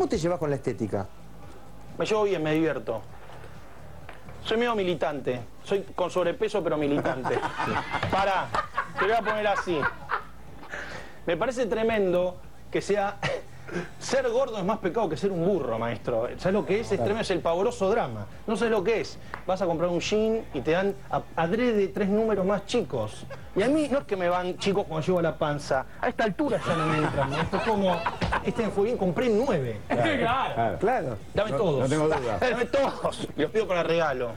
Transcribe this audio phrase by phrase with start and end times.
[0.00, 1.06] ¿Cómo te llevas con la estética?
[1.98, 3.02] Me llevo bien, me divierto.
[4.42, 5.42] Soy medio militante.
[5.62, 7.38] Soy con sobrepeso, pero militante.
[8.10, 8.48] Pará,
[8.98, 9.78] te voy a poner así.
[11.26, 12.38] Me parece tremendo
[12.70, 13.18] que sea.
[13.98, 16.26] Ser gordo es más pecado que ser un burro, maestro.
[16.38, 16.90] ¿Sabes lo que es?
[16.90, 18.26] Es tremendo, es el pavoroso drama.
[18.46, 19.16] No sabes lo que es.
[19.46, 20.94] Vas a comprar un jean y te dan
[21.36, 23.26] adrede tres números más chicos.
[23.54, 25.86] Y a mí no es que me van chicos cuando llevo la panza.
[26.00, 27.32] A esta altura ya no me entran.
[27.34, 27.96] Esto es como.
[28.44, 29.78] Este me fue bien, compré nueve.
[29.88, 30.78] Claro.
[30.78, 31.18] Claro.
[31.34, 31.80] Dame todos.
[31.80, 32.38] no tengo duda.
[32.40, 33.28] Dame todos.
[33.36, 34.30] Los pido para regalo.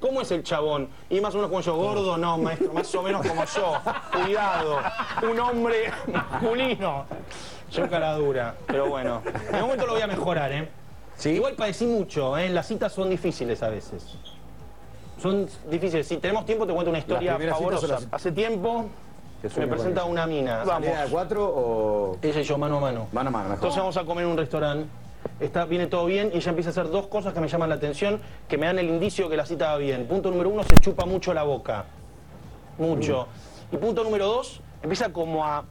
[0.00, 0.88] ¿Cómo es el chabón?
[1.08, 1.76] ¿Y más o menos como yo?
[1.76, 2.18] ¿Gordo?
[2.18, 3.72] No, maestro, más o menos como yo.
[4.12, 4.78] Cuidado.
[5.30, 7.06] Un hombre masculino.
[7.70, 8.54] Yo cara dura.
[8.66, 10.68] Pero bueno, en un momento lo voy a mejorar, ¿eh?
[11.16, 11.30] ¿Sí?
[11.30, 12.50] Igual padecí mucho, ¿eh?
[12.50, 14.16] Las citas son difíciles a veces.
[15.22, 16.06] Son difíciles.
[16.06, 18.86] Si tenemos tiempo, te cuento una historia las- Hace tiempo
[19.48, 20.64] Te me presenta una mina.
[20.64, 20.86] Vamos.
[20.86, 22.16] ¿Salida de cuatro o...?
[22.22, 23.06] Ella y yo, mano a mano.
[23.12, 23.56] Mano a mano, mejor.
[23.56, 24.88] Entonces vamos a comer en un restaurante.
[25.40, 27.74] Está, viene todo bien y ella empieza a hacer dos cosas que me llaman la
[27.74, 30.06] atención, que me dan el indicio que la cita va bien.
[30.06, 31.84] Punto número uno, se chupa mucho la boca.
[32.78, 33.26] Mucho.
[33.70, 35.64] Y punto número dos, empieza como a...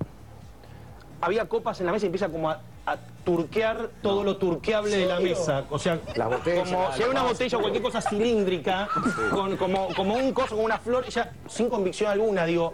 [1.22, 5.06] Había copas en la mesa y empieza como a, a turquear todo lo turqueable de
[5.06, 5.64] la mesa.
[5.70, 8.88] O sea, como si hay una botella o cualquier cosa cilíndrica,
[9.32, 12.74] con, como, como un coso, como una flor, ella sin convicción alguna, digo,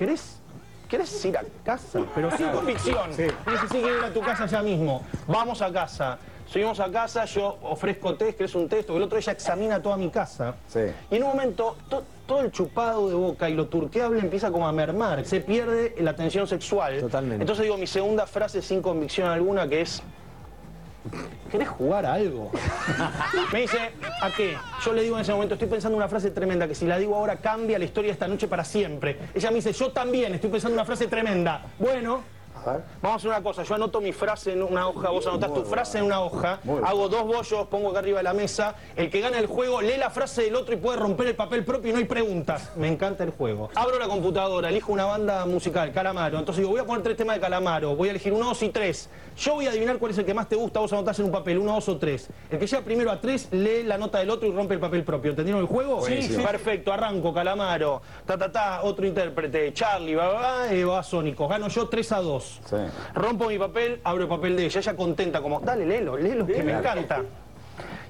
[0.00, 0.38] ¿querés?
[0.88, 2.00] ¿Querés ir a casa?
[2.14, 3.12] Pero sin convicción.
[3.14, 3.26] Sí.
[3.28, 5.02] Sí, quiero ir a tu casa ya mismo.
[5.28, 6.18] Vamos a casa.
[6.46, 8.88] Subimos a casa, yo ofrezco test, ¿querés un test?
[8.90, 10.54] O el otro ella examina toda mi casa.
[10.66, 10.80] Sí.
[11.10, 14.66] Y en un momento, to- todo el chupado de boca y lo turqueable empieza como
[14.66, 15.24] a mermar.
[15.26, 16.98] Se pierde la tensión sexual.
[17.00, 17.42] Totalmente.
[17.42, 20.02] Entonces digo mi segunda frase sin convicción alguna, que es...
[21.50, 22.50] ¿Querés jugar a algo?
[23.52, 23.78] Me dice,
[24.22, 24.56] ¿a qué?
[24.84, 27.16] Yo le digo en ese momento, estoy pensando una frase tremenda, que si la digo
[27.16, 29.18] ahora cambia la historia de esta noche para siempre.
[29.34, 31.66] Ella me dice, yo también estoy pensando una frase tremenda.
[31.78, 32.22] Bueno,
[32.54, 32.82] A ver.
[33.00, 35.64] vamos a hacer una cosa, yo anoto mi frase en una hoja, vos anotás tu
[35.64, 39.20] frase en una hoja, hago dos bollos, pongo acá arriba de la mesa, el que
[39.20, 41.92] gana el juego lee la frase del otro y puede romper el papel propio y
[41.92, 42.72] no hay preguntas.
[42.76, 43.70] Me encanta el juego.
[43.74, 47.36] Abro la computadora, elijo una banda musical, Calamaro, entonces digo, voy a poner tres temas
[47.36, 49.08] de Calamaro, voy a elegir uno, dos y tres.
[49.38, 51.32] Yo voy a adivinar cuál es el que más te gusta, vos anotás en un
[51.32, 52.28] papel, uno, dos o tres.
[52.50, 55.02] El que llega primero a tres, lee la nota del otro y rompe el papel
[55.02, 55.30] propio.
[55.30, 56.04] ¿Entendieron el juego?
[56.04, 56.36] Sí, sí.
[56.36, 61.48] Perfecto, arranco, Calamaro, ta, ta, ta, otro intérprete, Charlie, va, va, va, eh, Babasónicos.
[61.48, 62.49] Gano yo 3 a 2.
[62.64, 62.76] Sí.
[63.14, 66.62] Rompo mi papel, abro el papel de ella, ella contenta, como, dale, léelo, léelo, que
[66.62, 67.22] me encanta.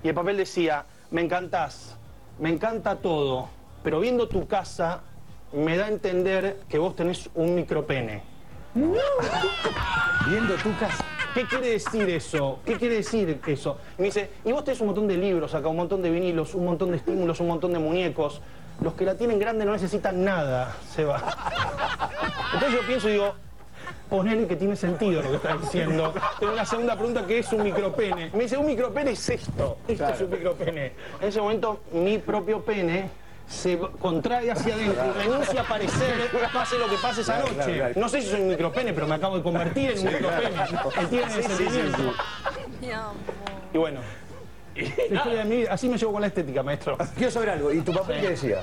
[0.03, 1.97] Y el papel decía, me encantás,
[2.39, 3.49] me encanta todo,
[3.83, 5.03] pero viendo tu casa
[5.53, 8.23] me da a entender que vos tenés un micropene.
[8.75, 11.05] Viendo tu casa.
[11.35, 12.59] ¿Qué quiere decir eso?
[12.65, 13.79] ¿Qué quiere decir eso?
[13.99, 16.55] Y me dice, y vos tenés un montón de libros acá, un montón de vinilos,
[16.55, 18.41] un montón de estímulos, un montón de muñecos.
[18.81, 21.23] Los que la tienen grande no necesitan nada, se va.
[22.55, 23.35] Entonces yo pienso y digo,
[24.11, 26.13] ponele que tiene sentido lo que está diciendo.
[26.39, 28.31] Tengo una segunda pregunta que es un micropene.
[28.35, 29.79] Me dice, un micropene es esto.
[29.87, 30.93] Esto es un micropene.
[31.21, 33.09] En ese momento, mi propio pene
[33.49, 37.55] se contrae hacia adentro y renuncia a aparecer, pase lo que pase esa noche.
[37.55, 37.95] claro, claro.
[37.97, 40.51] No sé si soy un micropene, pero me acabo de convertir en un micropene.
[41.01, 42.15] Entienden ese sentimiento.
[42.81, 43.15] Mi amor.
[43.73, 44.01] Y bueno,
[44.75, 46.97] de mi vida, así me llevo con la estética, maestro.
[47.17, 47.73] Quiero saber algo.
[47.73, 48.63] ¿Y tu papel qué decía?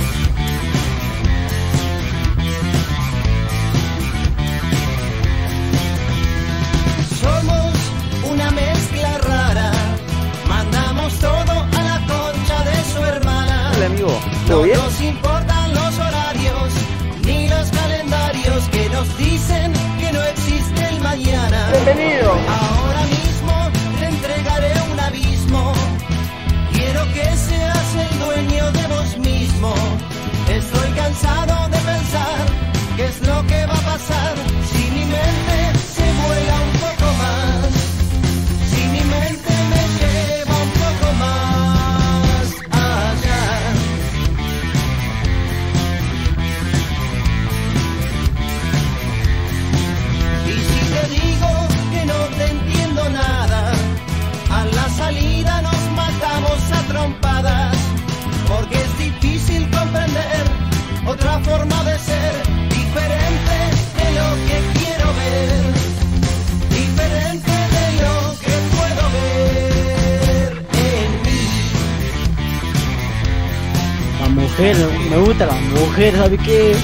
[74.61, 74.77] Mujer,
[75.09, 76.75] me gusta la mujer, ¿sabe qué?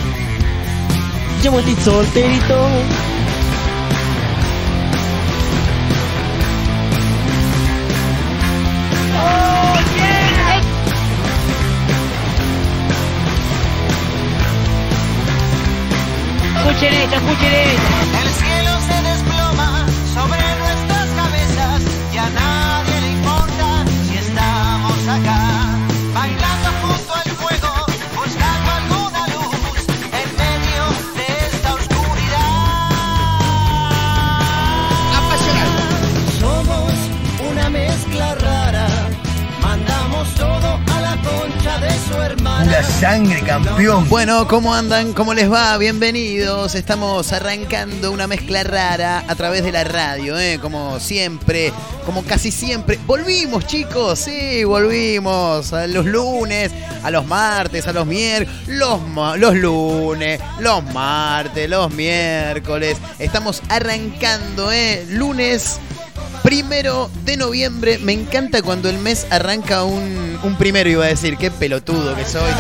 [1.43, 2.67] Yo estoy solterito.
[16.57, 18.16] Escuchen esto, escuchen esto.
[38.17, 38.87] Mezcla rara,
[39.61, 42.63] mandamos todo a la concha de su hermana.
[42.65, 44.09] Pura sangre, campeón.
[44.09, 45.13] Bueno, ¿cómo andan?
[45.13, 45.77] ¿Cómo les va?
[45.77, 46.73] Bienvenidos.
[46.75, 50.57] Estamos arrancando una mezcla rara a través de la radio, ¿eh?
[50.59, 51.71] Como siempre,
[52.05, 52.97] como casi siempre.
[53.05, 55.71] Volvimos, chicos, sí, volvimos.
[55.73, 56.71] A los lunes,
[57.03, 62.97] a los martes, a los miércoles, los, ma- los lunes, los martes, los miércoles.
[63.19, 65.05] Estamos arrancando, ¿eh?
[65.09, 65.79] Lunes.
[66.43, 71.37] Primero de noviembre, me encanta cuando el mes arranca un, un primero, iba a decir,
[71.37, 72.51] qué pelotudo que soy.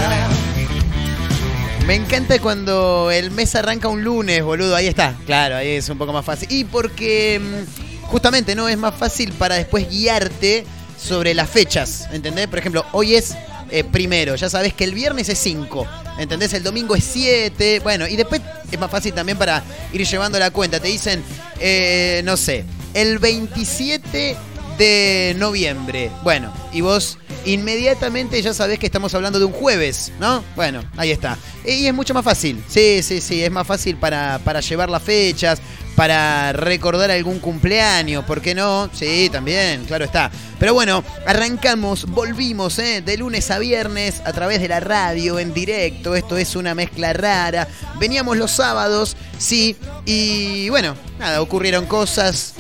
[1.87, 4.75] Me encanta cuando el mes arranca un lunes, boludo.
[4.75, 6.51] Ahí está, claro, ahí es un poco más fácil.
[6.51, 10.65] Y porque mm, justamente no es más fácil para después guiarte
[11.01, 12.47] sobre las fechas, ¿entendés?
[12.47, 13.35] Por ejemplo, hoy es
[13.69, 15.87] eh, primero, ya sabes que el viernes es 5,
[16.19, 16.53] ¿entendés?
[16.53, 19.63] El domingo es 7, bueno, y después es más fácil también para
[19.93, 20.79] ir llevando la cuenta.
[20.79, 21.23] Te dicen,
[21.59, 22.65] eh, no sé,
[22.97, 24.35] el 27
[24.79, 26.09] de noviembre.
[26.23, 30.43] Bueno, y vos inmediatamente ya sabés que estamos hablando de un jueves, ¿no?
[30.55, 31.37] Bueno, ahí está.
[31.63, 32.63] Y es mucho más fácil.
[32.67, 35.61] Sí, sí, sí, es más fácil para, para llevar las fechas,
[35.95, 38.89] para recordar algún cumpleaños, ¿por qué no?
[38.91, 40.31] Sí, también, claro está.
[40.59, 43.03] Pero bueno, arrancamos, volvimos, ¿eh?
[43.03, 46.15] De lunes a viernes a través de la radio, en directo.
[46.15, 47.67] Esto es una mezcla rara.
[47.99, 52.55] Veníamos los sábados, sí, y bueno, nada, ocurrieron cosas.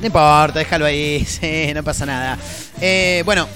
[0.00, 2.38] No importa, déjalo ahí, sí, no pasa nada.
[2.80, 3.48] Eh, bueno,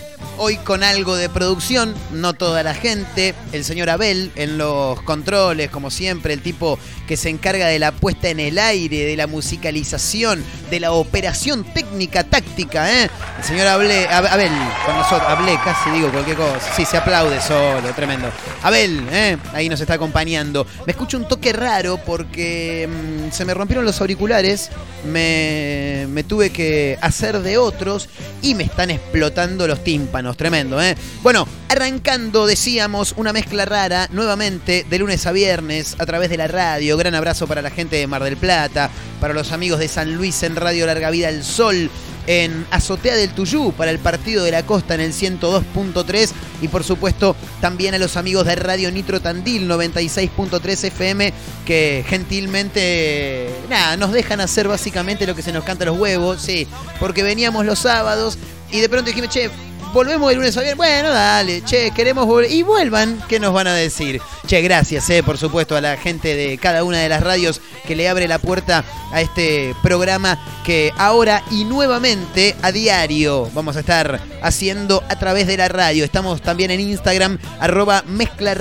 [0.43, 5.71] hoy con algo de producción, no toda la gente, el señor Abel en los controles,
[5.71, 9.27] como siempre, el tipo que se encarga de la puesta en el aire, de la
[9.27, 13.11] musicalización, de la operación técnica, táctica, ¿eh?
[13.39, 14.53] El señor Abel, Abel
[14.87, 18.31] con nosotros, hablé, casi digo cualquier cosa, sí, se aplaude solo, tremendo.
[18.63, 19.37] Abel, ¿eh?
[19.53, 20.67] ahí nos está acompañando.
[20.87, 24.71] Me escucho un toque raro porque mm, se me rompieron los auriculares,
[25.05, 28.09] me tuve que hacer de otros
[28.41, 30.97] y me están explotando los tímpanos, tremendo, ¿eh?
[31.23, 36.49] Bueno, arrancando, decíamos, una mezcla rara, nuevamente, de lunes a viernes, a través de la
[36.49, 36.97] radio.
[36.97, 38.91] Gran abrazo para la gente de Mar del Plata,
[39.21, 41.91] para los amigos de San Luis en Radio Larga Vida El Sol,
[42.27, 46.31] en Azotea del Tuyú, para el Partido de la Costa en el 102.3
[46.63, 51.33] y por supuesto también a los amigos de Radio Nitro Tandil 96.3 FM
[51.65, 56.67] que gentilmente nada, nos dejan hacer básicamente lo que se nos canta los huevos, sí,
[56.99, 58.39] porque veníamos los sábados
[58.71, 59.51] y de pronto dijimos, che,
[59.93, 60.77] volvemos el lunes a viernes.
[60.77, 62.51] Bueno, dale, che, queremos volver.
[62.51, 64.21] Y vuelvan, ¿qué nos van a decir?
[64.47, 67.97] Che, gracias, eh, por supuesto, a la gente de cada una de las radios que
[67.97, 73.81] le abre la puerta a este programa que ahora y nuevamente a diario vamos a
[73.81, 76.05] estar haciendo a través de la radio.
[76.05, 78.55] Estamos también en Instagram, arroba mezcla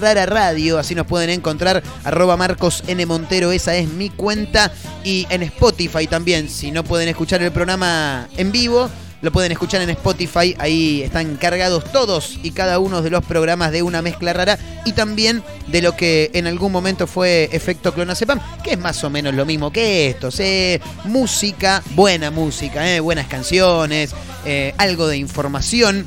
[0.80, 3.06] así nos pueden encontrar, arroba Marcos N.
[3.06, 4.72] Montero, esa es mi cuenta.
[5.04, 8.90] Y en Spotify también, si no pueden escuchar el programa en vivo.
[9.22, 13.72] Lo pueden escuchar en Spotify, ahí están cargados todos y cada uno de los programas
[13.72, 18.40] de una mezcla rara y también de lo que en algún momento fue Efecto Clonazepam,
[18.64, 20.80] que es más o menos lo mismo que esto, ¿sí?
[21.04, 23.02] música, buena música, ¿eh?
[23.02, 26.06] buenas canciones, eh, algo de información.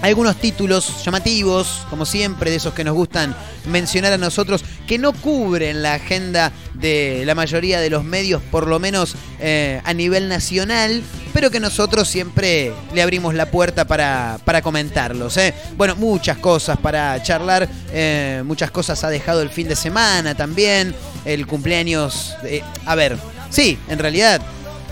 [0.00, 3.34] Algunos títulos llamativos, como siempre, de esos que nos gustan
[3.66, 8.68] mencionar a nosotros, que no cubren la agenda de la mayoría de los medios, por
[8.68, 11.02] lo menos eh, a nivel nacional,
[11.32, 15.36] pero que nosotros siempre le abrimos la puerta para, para comentarlos.
[15.36, 15.52] ¿eh?
[15.76, 20.94] Bueno, muchas cosas para charlar, eh, muchas cosas ha dejado el fin de semana también,
[21.24, 22.36] el cumpleaños,
[22.86, 23.18] a ver,
[23.50, 24.40] sí, en realidad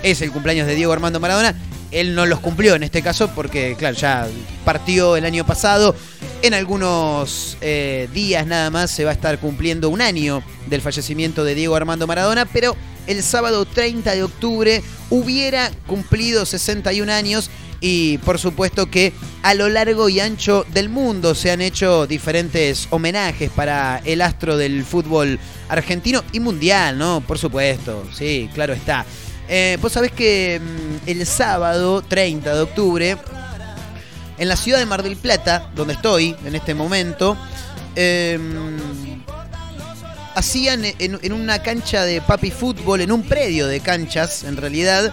[0.02, 1.54] es el cumpleaños de Diego Armando Maradona.
[1.90, 4.28] Él no los cumplió en este caso porque, claro, ya
[4.64, 5.94] partió el año pasado.
[6.42, 11.44] En algunos eh, días nada más se va a estar cumpliendo un año del fallecimiento
[11.44, 12.76] de Diego Armando Maradona, pero
[13.06, 17.50] el sábado 30 de octubre hubiera cumplido 61 años
[17.80, 19.12] y por supuesto que
[19.42, 24.56] a lo largo y ancho del mundo se han hecho diferentes homenajes para el astro
[24.56, 25.38] del fútbol
[25.68, 27.20] argentino y mundial, ¿no?
[27.20, 29.04] Por supuesto, sí, claro está.
[29.48, 33.16] Eh, Vos sabés que mm, el sábado 30 de octubre,
[34.38, 37.36] en la ciudad de Mar del Plata, donde estoy en este momento,
[37.94, 38.38] eh,
[40.34, 45.12] hacían en, en una cancha de papi fútbol, en un predio de canchas, en realidad,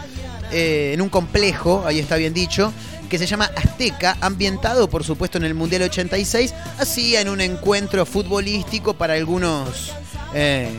[0.52, 2.74] eh, en un complejo, ahí está bien dicho,
[3.10, 8.96] que se llama Azteca, ambientado por supuesto en el Mundial 86, hacían un encuentro futbolístico
[8.96, 9.94] para algunos
[10.34, 10.70] eh,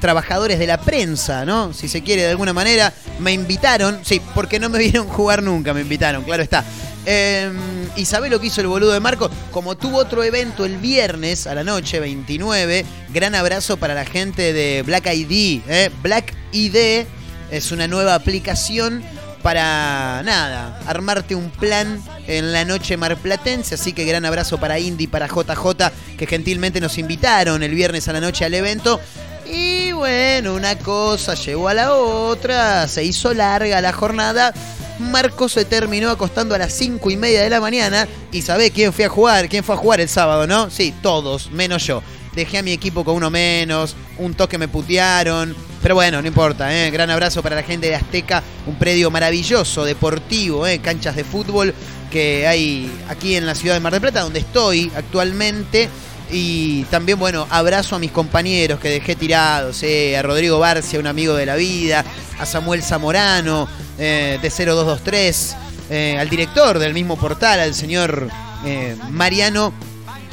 [0.00, 1.72] trabajadores de la prensa, ¿no?
[1.72, 5.72] Si se quiere de alguna manera, me invitaron, sí, porque no me vieron jugar nunca,
[5.74, 6.64] me invitaron, claro está.
[7.06, 7.50] Eh,
[7.96, 9.30] ¿Y sabe lo que hizo el boludo de Marco?
[9.50, 14.52] Como tuvo otro evento el viernes a la noche, 29, gran abrazo para la gente
[14.52, 15.62] de Black ID.
[15.68, 15.90] ¿eh?
[16.02, 17.06] Black ID
[17.50, 19.02] es una nueva aplicación
[19.42, 23.74] para nada, armarte un plan en la noche marplatense.
[23.74, 28.12] Así que gran abrazo para Indy, para JJ, que gentilmente nos invitaron el viernes a
[28.12, 29.00] la noche al evento.
[29.46, 34.54] Y bueno, una cosa llegó a la otra, se hizo larga la jornada.
[34.98, 38.06] Marco se terminó acostando a las 5 y media de la mañana.
[38.32, 39.48] ¿Y sabe quién fue a jugar?
[39.48, 40.70] ¿Quién fue a jugar el sábado, no?
[40.70, 42.02] Sí, todos, menos yo.
[42.34, 45.56] Dejé a mi equipo con uno menos, un toque me putearon.
[45.82, 46.90] Pero bueno, no importa, ¿eh?
[46.90, 50.78] gran abrazo para la gente de Azteca, un predio maravilloso, deportivo, ¿eh?
[50.80, 51.74] canchas de fútbol
[52.10, 55.88] que hay aquí en la ciudad de Mar del Plata, donde estoy actualmente.
[56.32, 61.06] Y también, bueno, abrazo a mis compañeros que dejé tirados, eh, a Rodrigo Barcia, un
[61.06, 62.04] amigo de la vida,
[62.38, 63.68] a Samuel Zamorano,
[63.98, 65.56] eh, de 0223,
[65.90, 68.28] eh, al director del mismo portal, al señor
[68.64, 69.72] eh, Mariano.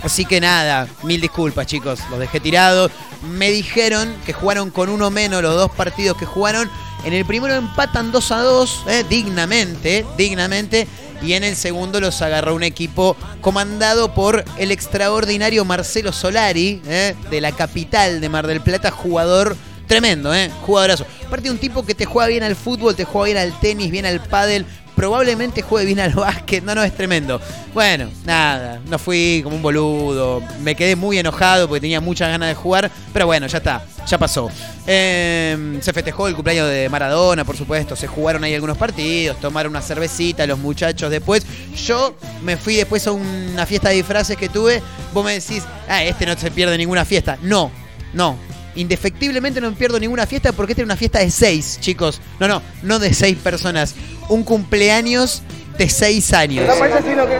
[0.03, 2.91] Así que nada, mil disculpas chicos, los dejé tirados.
[3.31, 6.69] Me dijeron que jugaron con uno menos los dos partidos que jugaron.
[7.03, 10.87] En el primero empatan 2 a 2, eh, dignamente, dignamente.
[11.21, 17.15] Y en el segundo los agarró un equipo comandado por el extraordinario Marcelo Solari, eh,
[17.29, 19.57] de la capital de Mar del Plata, jugador
[19.87, 20.51] tremendo, ¿eh?
[20.61, 21.05] jugadorazo.
[21.25, 24.05] Aparte un tipo que te juega bien al fútbol, te juega bien al tenis, bien
[24.05, 24.65] al pádel,
[24.97, 26.63] probablemente juegue bien al básquet.
[26.63, 27.39] No, no, es tremendo.
[27.73, 30.41] Bueno, nada, no fui como un boludo.
[30.61, 32.91] Me quedé muy enojado porque tenía muchas ganas de jugar.
[33.13, 34.49] Pero bueno, ya está, ya pasó.
[34.87, 37.95] Eh, se festejó el cumpleaños de Maradona, por supuesto.
[37.95, 41.45] Se jugaron ahí algunos partidos, tomaron una cervecita los muchachos después.
[41.85, 44.81] Yo me fui después a una fiesta de disfraces que tuve.
[45.13, 47.37] Vos me decís, ah, este no se pierde ninguna fiesta.
[47.43, 47.69] No,
[48.13, 48.35] no,
[48.77, 52.21] indefectiblemente no me pierdo ninguna fiesta porque esta es una fiesta de seis, chicos.
[52.39, 53.95] No, no, no de seis personas.
[54.29, 55.41] Un cumpleaños
[55.77, 56.65] de seis años.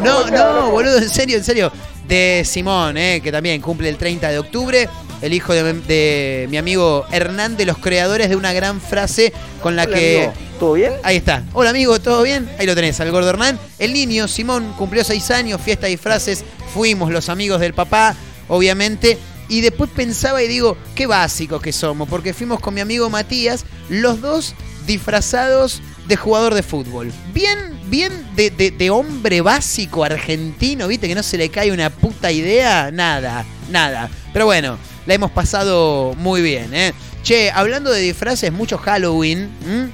[0.04, 1.72] No, no, boludo, en serio, en serio.
[2.08, 4.90] De Simón, eh, que también cumple el 30 de octubre.
[5.22, 9.76] El hijo de, de mi amigo Hernán, de los creadores de una gran frase con
[9.76, 10.30] la que.
[10.60, 10.94] ¿Todo bien?
[11.04, 11.44] Ahí está.
[11.54, 12.50] Hola amigo, ¿todo bien?
[12.58, 13.60] Ahí lo tenés, al gordo Hernán.
[13.78, 16.44] El niño, Simón, cumplió seis años, fiesta de disfraces.
[16.74, 18.16] Fuimos los amigos del papá,
[18.48, 19.18] obviamente.
[19.50, 23.66] Y después pensaba y digo, qué básicos que somos, porque fuimos con mi amigo Matías,
[23.90, 24.54] los dos
[24.86, 27.12] disfrazados de jugador de fútbol.
[27.34, 32.32] Bien, bien de, de- hombre básico argentino, viste, que no se le cae una puta
[32.32, 34.10] idea, nada, nada.
[34.34, 36.94] Pero bueno, la hemos pasado muy bien, ¿eh?
[37.24, 39.90] Che, hablando de disfraces, mucho Halloween, ¿m?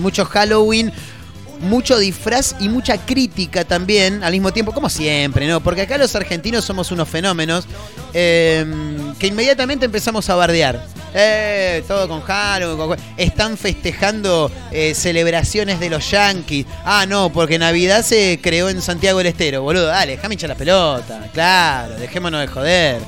[0.00, 0.92] mucho Halloween,
[1.62, 5.60] mucho disfraz y mucha crítica también al mismo tiempo, como siempre, ¿no?
[5.60, 7.66] Porque acá los argentinos somos unos fenómenos
[8.12, 8.64] eh,
[9.18, 10.84] que inmediatamente empezamos a bardear.
[11.14, 16.66] Eh, todo con Halloween, están festejando eh, celebraciones de los Yankees.
[16.84, 19.86] Ah, no, porque Navidad se creó en Santiago del Estero, boludo.
[19.86, 21.28] Dale, déjame hinchar la pelota.
[21.32, 23.00] Claro, dejémonos de joder.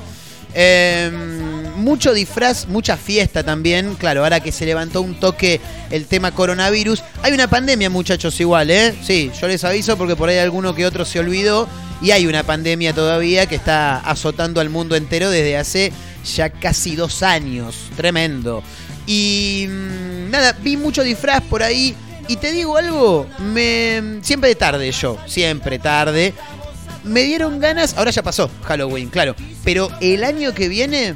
[0.53, 3.95] Eh, mucho disfraz, mucha fiesta también.
[3.95, 5.59] Claro, ahora que se levantó un toque
[5.91, 7.03] el tema coronavirus.
[7.21, 8.93] Hay una pandemia, muchachos, igual, ¿eh?
[9.03, 11.67] Sí, yo les aviso porque por ahí alguno que otro se olvidó.
[12.01, 15.93] Y hay una pandemia todavía que está azotando al mundo entero desde hace
[16.35, 17.75] ya casi dos años.
[17.95, 18.63] Tremendo.
[19.07, 21.95] Y mm, nada, vi mucho disfraz por ahí.
[22.27, 26.33] Y te digo algo, me siempre de tarde yo, siempre tarde
[27.05, 31.15] me dieron ganas, ahora ya pasó Halloween, claro, pero el año que viene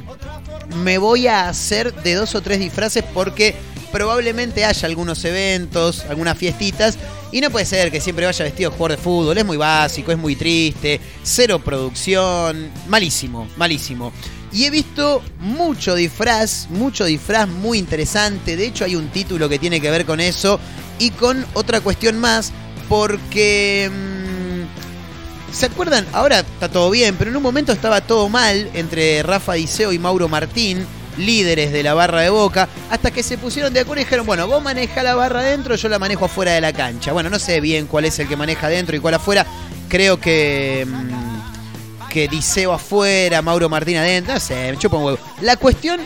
[0.76, 3.54] me voy a hacer de dos o tres disfraces porque
[3.90, 6.96] probablemente haya algunos eventos, algunas fiestitas,
[7.32, 10.12] y no puede ser que siempre vaya vestido de jugador de fútbol, es muy básico,
[10.12, 14.12] es muy triste, cero producción, malísimo, malísimo.
[14.52, 19.58] Y he visto mucho disfraz, mucho disfraz muy interesante, de hecho hay un título que
[19.58, 20.58] tiene que ver con eso
[20.98, 22.52] y con otra cuestión más,
[22.88, 24.19] porque...
[25.52, 26.06] ¿Se acuerdan?
[26.12, 29.98] Ahora está todo bien, pero en un momento estaba todo mal entre Rafa Diceo y
[29.98, 34.04] Mauro Martín, líderes de la barra de Boca, hasta que se pusieron de acuerdo y
[34.04, 37.12] dijeron, bueno, vos maneja la barra adentro, yo la manejo afuera de la cancha.
[37.12, 39.44] Bueno, no sé bien cuál es el que maneja adentro y cuál afuera.
[39.88, 45.18] Creo que mm, que Diceo afuera, Mauro Martín adentro, no sé, me chupa un huevo.
[45.40, 46.00] La cuestión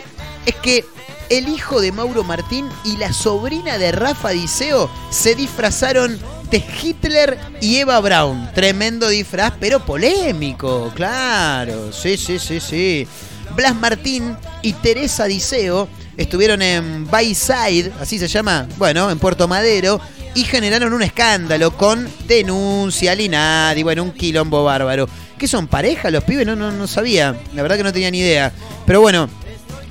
[0.45, 0.85] es que
[1.29, 7.37] el hijo de Mauro Martín y la sobrina de Rafa Diceo se disfrazaron de Hitler
[7.61, 8.49] y Eva Braun.
[8.53, 11.91] Tremendo disfraz, pero polémico, claro.
[11.91, 13.07] Sí, sí, sí, sí.
[13.55, 15.87] Blas Martín y Teresa Diceo
[16.17, 19.99] estuvieron en Bayside, así se llama, bueno, en Puerto Madero,
[20.33, 25.07] y generaron un escándalo con denuncia al INAD y bueno, un quilombo bárbaro.
[25.37, 26.45] ¿Qué son pareja los pibes?
[26.45, 28.51] No, no, no sabía, la verdad que no tenía ni idea.
[28.85, 29.29] Pero bueno,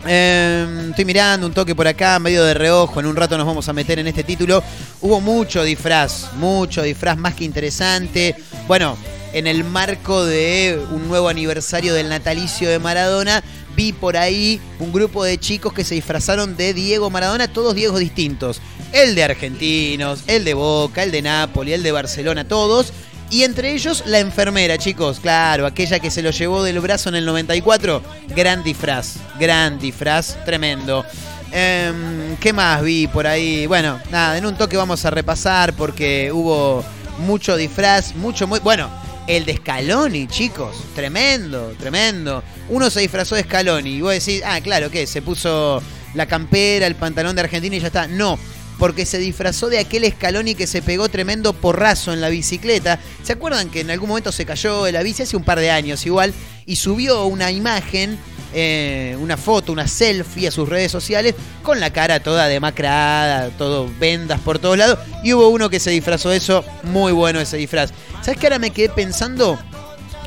[0.06, 3.00] eh, estoy mirando un toque por acá, medio de reojo.
[3.00, 4.62] En un rato nos vamos a meter en este título.
[5.00, 8.36] Hubo mucho disfraz, mucho disfraz, más que interesante.
[8.66, 8.96] Bueno,
[9.32, 13.42] en el marco de un nuevo aniversario del natalicio de Maradona,
[13.76, 17.98] vi por ahí un grupo de chicos que se disfrazaron de Diego Maradona, todos Diegos
[17.98, 18.60] distintos.
[18.92, 22.92] El de Argentinos, el de Boca, el de Nápoles, el de Barcelona, todos.
[23.30, 27.16] Y entre ellos la enfermera, chicos, claro, aquella que se lo llevó del brazo en
[27.16, 28.02] el 94.
[28.28, 31.04] Gran disfraz, gran disfraz, tremendo.
[31.50, 33.66] Em, ¿Qué más vi por ahí?
[33.66, 36.84] Bueno, nada, en un toque vamos a repasar porque hubo
[37.18, 38.60] mucho disfraz, mucho, muy...
[38.60, 38.90] Bueno,
[39.26, 42.42] el de Scaloni, chicos, tremendo, tremendo.
[42.68, 45.06] Uno se disfrazó de Scaloni y vos decís, ah, claro, ¿qué?
[45.06, 45.82] Se puso
[46.14, 48.06] la campera, el pantalón de Argentina y ya está.
[48.06, 48.38] No,
[48.78, 52.98] porque se disfrazó de aquel Scaloni que se pegó tremendo porrazo en la bicicleta.
[53.22, 55.70] ¿Se acuerdan que en algún momento se cayó de la bici hace un par de
[55.70, 56.32] años igual?
[56.66, 58.18] Y subió una imagen,
[58.52, 63.90] eh, una foto, una selfie a sus redes sociales con la cara toda demacrada, todo
[63.98, 64.98] vendas por todos lados.
[65.22, 67.92] Y hubo uno que se disfrazó de eso, muy bueno ese disfraz.
[68.22, 69.58] ¿Sabes qué ahora me quedé pensando?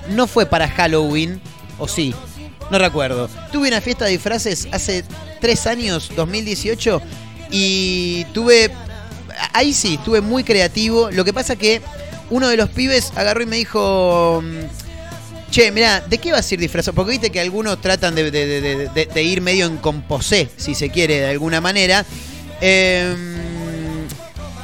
[0.09, 1.41] No fue para Halloween,
[1.79, 2.13] o sí,
[2.69, 3.29] no recuerdo.
[3.51, 5.03] Tuve una fiesta de disfraces hace
[5.39, 7.01] tres años, 2018,
[7.51, 8.71] y tuve.
[9.53, 11.11] Ahí sí, estuve muy creativo.
[11.11, 11.81] Lo que pasa que
[12.29, 14.43] uno de los pibes agarró y me dijo.
[15.49, 16.93] Che, mirá, ¿de qué vas a ir disfrazado?
[16.93, 21.61] Porque viste que algunos tratan de, ir medio en composé, si se quiere, de alguna
[21.61, 22.05] manera.
[22.59, 23.15] Eh,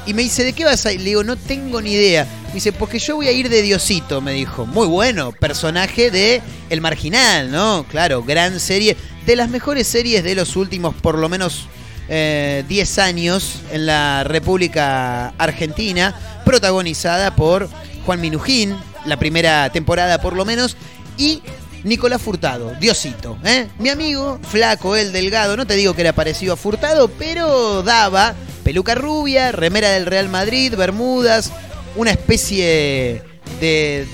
[0.05, 0.99] y me dice, ¿de qué vas a ir?
[0.99, 2.27] Le digo, no tengo ni idea.
[2.47, 4.65] Me dice, porque yo voy a ir de Diosito, me dijo.
[4.65, 7.85] Muy bueno, personaje de El Marginal, ¿no?
[7.89, 8.97] Claro, gran serie.
[9.25, 11.67] De las mejores series de los últimos, por lo menos,
[12.09, 17.69] eh, 10 años en la República Argentina, protagonizada por
[18.05, 20.75] Juan Minujín, la primera temporada por lo menos,
[21.17, 21.41] y
[21.83, 23.67] Nicolás Furtado, Diosito, ¿eh?
[23.79, 28.33] Mi amigo, flaco, el delgado, no te digo que era parecido a Furtado, pero daba
[28.63, 31.51] peluca rubia, remera del Real Madrid, bermudas,
[31.97, 33.21] una especie
[33.59, 34.07] de,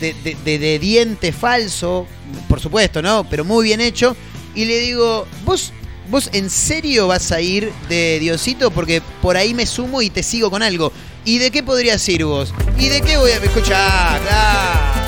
[0.44, 2.08] de- diente falso,
[2.48, 3.28] por supuesto, ¿no?
[3.30, 4.16] Pero muy bien hecho.
[4.56, 5.72] Y le digo, vos,
[6.10, 10.24] vos en serio vas a ir de Diosito porque por ahí me sumo y te
[10.24, 10.92] sigo con algo.
[11.26, 12.54] ¿Y de qué podrías ir vos?
[12.78, 14.22] ¿Y de qué voy a escuchar?
[14.22, 15.00] Claro.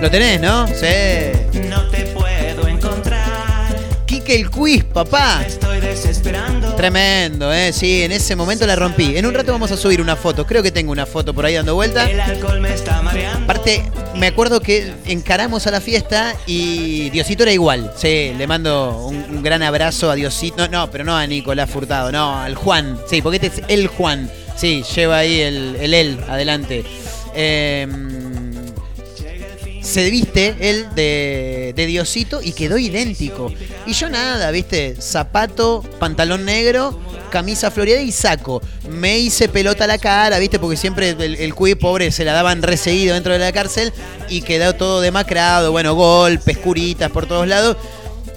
[0.00, 0.66] Lo tenés, ¿no?
[0.68, 1.39] Sí.
[4.30, 5.42] El quiz, papá.
[5.44, 6.72] estoy desesperando.
[6.76, 7.72] Tremendo, ¿eh?
[7.72, 9.16] Sí, en ese momento la rompí.
[9.16, 10.46] En un rato vamos a subir una foto.
[10.46, 12.08] Creo que tengo una foto por ahí dando vuelta.
[12.08, 13.42] El alcohol me está mareando.
[13.42, 13.82] Aparte,
[14.14, 17.92] me acuerdo que encaramos a la fiesta y Diosito era igual.
[17.96, 20.68] Sí, le mando un, un gran abrazo a Diosito.
[20.68, 23.00] No, no, pero no a Nicolás Furtado, no, al Juan.
[23.10, 24.30] Sí, porque este es el Juan.
[24.56, 26.84] Sí, lleva ahí el el él adelante.
[27.34, 27.86] Eh,
[29.82, 33.52] se viste él de, Diosito y quedó idéntico.
[33.86, 36.98] Y yo nada, viste, zapato, pantalón negro,
[37.30, 38.60] camisa floreada y saco.
[38.90, 42.62] Me hice pelota a la cara, viste, porque siempre el, el pobre se la daban
[42.62, 43.92] reseguido dentro de la cárcel
[44.28, 47.76] y quedó todo demacrado, bueno, golpes, curitas por todos lados.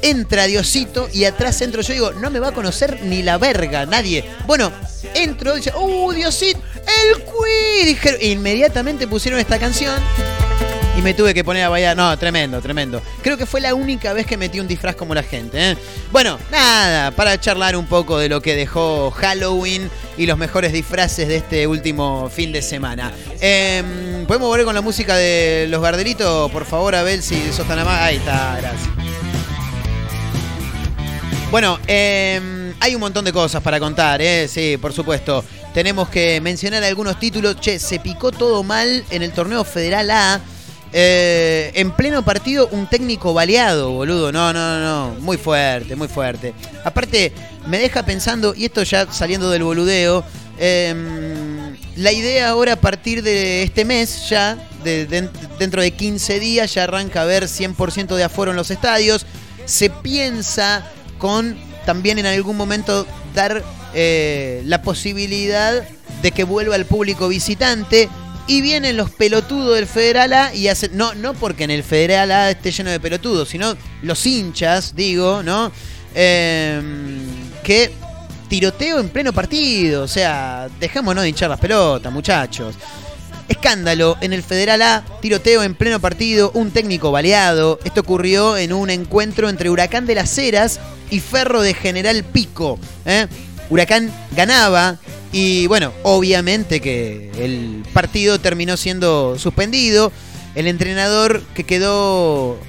[0.02, 3.86] Entra Diosito y atrás entro yo digo, no me va a conocer ni la verga,
[3.86, 4.26] nadie.
[4.46, 4.72] Bueno,
[5.14, 6.60] entro dice, ¡Uh, Diosito!
[6.76, 7.86] ¡El cuy!
[7.86, 9.96] Dijeron, inmediatamente pusieron esta canción.
[10.96, 11.98] Y me tuve que poner a bailar.
[11.98, 13.02] No, tremendo, tremendo.
[13.24, 15.72] Creo que fue la única vez que metí un disfraz como la gente.
[15.72, 15.78] ¿eh?
[16.12, 21.28] Bueno, nada, para charlar un poco de lo que dejó Halloween y los mejores disfraces
[21.28, 23.12] de este último fin de semana.
[23.42, 26.52] Em, ¿Podemos volver con la música de los Gardelitos?
[26.52, 28.02] Por favor, Abel, si sos tan amable.
[28.02, 28.90] Ahí está, gracias.
[31.50, 34.48] Bueno, em, hay un montón de cosas para contar, ¿eh?
[34.48, 35.44] Sí, por supuesto.
[35.74, 37.60] Tenemos que mencionar algunos títulos.
[37.60, 40.42] Che, se picó todo mal en el torneo Federal A.
[40.96, 44.32] Eh, en pleno partido, un técnico baleado, boludo.
[44.32, 45.20] No, no, no.
[45.22, 46.54] Muy fuerte, muy fuerte.
[46.84, 47.32] Aparte,
[47.68, 50.24] me deja pensando, y esto ya saliendo del boludeo,
[50.60, 56.40] em, la idea ahora a partir de este mes, ya, de- de- dentro de 15
[56.40, 59.26] días, ya arranca a haber 100% de aforo en los estadios.
[59.66, 60.86] Se piensa
[61.18, 63.64] con también en algún momento dar
[63.96, 65.84] eh, la posibilidad
[66.24, 68.10] de que vuelva el público visitante
[68.46, 70.98] Y vienen los pelotudos del Federal A y hacen.
[70.98, 75.42] No, no porque en el Federal A esté lleno de pelotudos, sino los hinchas, digo,
[75.44, 75.72] ¿no?
[76.14, 76.82] Eh,
[77.64, 77.92] que
[78.50, 80.04] tiroteo en pleno partido.
[80.04, 82.76] O sea, dejémonos de hinchar las pelotas, muchachos.
[83.48, 87.80] Escándalo en el Federal A, tiroteo en pleno partido, un técnico baleado.
[87.84, 90.80] Esto ocurrió en un encuentro entre Huracán de las Heras
[91.10, 92.80] y Ferro de General Pico.
[93.06, 93.28] ¿eh?
[93.74, 95.00] Huracán ganaba
[95.32, 100.12] y bueno, obviamente que el partido terminó siendo suspendido.
[100.54, 102.60] El entrenador que quedó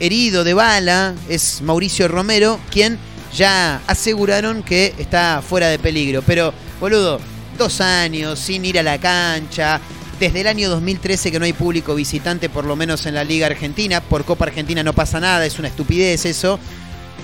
[0.00, 2.98] herido de bala es Mauricio Romero, quien
[3.36, 6.22] ya aseguraron que está fuera de peligro.
[6.22, 7.20] Pero, boludo,
[7.58, 9.78] dos años sin ir a la cancha.
[10.18, 13.46] Desde el año 2013 que no hay público visitante, por lo menos en la Liga
[13.46, 14.00] Argentina.
[14.00, 16.58] Por Copa Argentina no pasa nada, es una estupidez eso.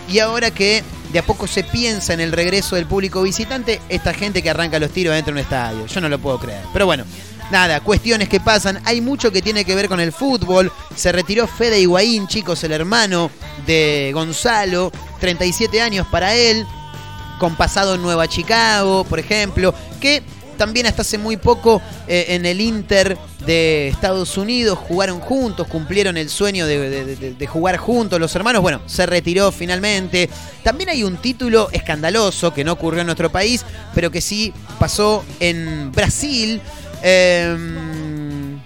[0.06, 0.82] Y ahora que
[1.12, 4.78] de a poco se piensa en el regreso del público visitante, esta gente que arranca
[4.78, 5.86] los tiros dentro de un estadio.
[5.86, 6.62] Yo no lo puedo creer.
[6.72, 7.04] Pero bueno,
[7.50, 8.80] nada, cuestiones que pasan.
[8.84, 10.72] Hay mucho que tiene que ver con el fútbol.
[10.96, 13.30] Se retiró Fede Higuaín, chicos, el hermano
[13.66, 14.90] de Gonzalo.
[15.20, 16.66] 37 años para él.
[17.38, 19.74] Con pasado en Nueva Chicago, por ejemplo.
[20.00, 20.22] Que
[20.62, 26.16] también hasta hace muy poco eh, en el Inter de Estados Unidos jugaron juntos, cumplieron
[26.16, 28.62] el sueño de, de- de- de jugar juntos los hermanos.
[28.62, 30.30] Bueno, se retiró finalmente.
[30.62, 35.24] También hay un título escandaloso que no ocurrió en nuestro país, pero que sí pasó
[35.40, 36.60] en Brasil.
[37.02, 38.60] Em,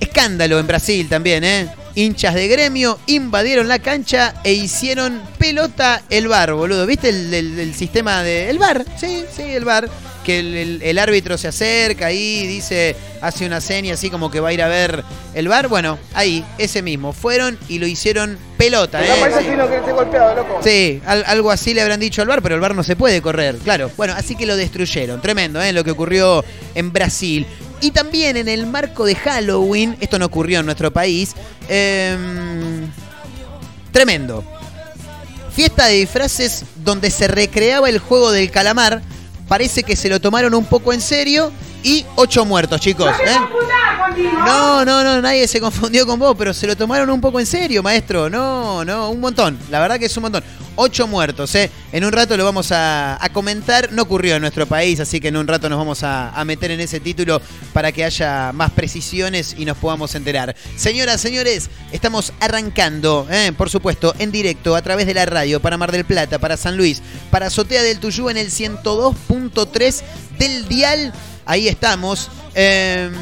[0.00, 1.68] escándalo en Brasil también, ¿eh?
[1.94, 6.86] Hinchas de gremio invadieron la cancha e hicieron pelota el bar, boludo.
[6.86, 8.48] ¿Viste el, sistema de.
[8.50, 8.84] El bar?
[8.98, 9.88] Sí, sí, el bar.
[10.24, 14.38] Que el, el- el árbitro se acerca ahí, dice, hace una seña así como que
[14.40, 15.02] va a ir a ver
[15.34, 15.68] el bar.
[15.68, 17.12] Bueno, ahí, ese mismo.
[17.14, 19.08] Fueron y lo hicieron pelota, ¿eh?
[20.62, 23.22] Sí, al- algo así le habrán dicho al bar, pero el bar no se puede
[23.22, 23.90] correr, claro.
[23.96, 25.22] Bueno, así que lo destruyeron.
[25.22, 25.72] Tremendo, ¿eh?
[25.72, 27.46] Lo que ocurrió en Brasil.
[27.80, 31.34] Y también en el marco de Halloween, esto no ocurrió en nuestro país,
[31.66, 32.90] em,
[33.92, 34.44] tremendo.
[35.54, 39.02] Fiesta de disfraces donde se recreaba el juego del calamar.
[39.50, 41.50] Parece que se lo tomaron un poco en serio
[41.82, 43.10] y ocho muertos, chicos.
[43.26, 43.36] ¿eh?
[44.44, 47.46] No, no, no, nadie se confundió con vos, pero se lo tomaron un poco en
[47.46, 48.28] serio, maestro.
[48.28, 49.58] No, no, un montón.
[49.70, 50.42] La verdad que es un montón.
[50.76, 51.70] Ocho muertos, ¿eh?
[51.92, 53.92] En un rato lo vamos a, a comentar.
[53.92, 56.70] No ocurrió en nuestro país, así que en un rato nos vamos a, a meter
[56.70, 57.40] en ese título
[57.72, 60.56] para que haya más precisiones y nos podamos enterar.
[60.76, 63.52] Señoras, señores, estamos arrancando, ¿eh?
[63.56, 66.76] por supuesto, en directo a través de la radio para Mar del Plata, para San
[66.76, 70.02] Luis, para Azotea del Tuyú en el 102.3
[70.38, 71.12] del Dial.
[71.50, 72.30] Ahí estamos.
[72.54, 73.12] Em,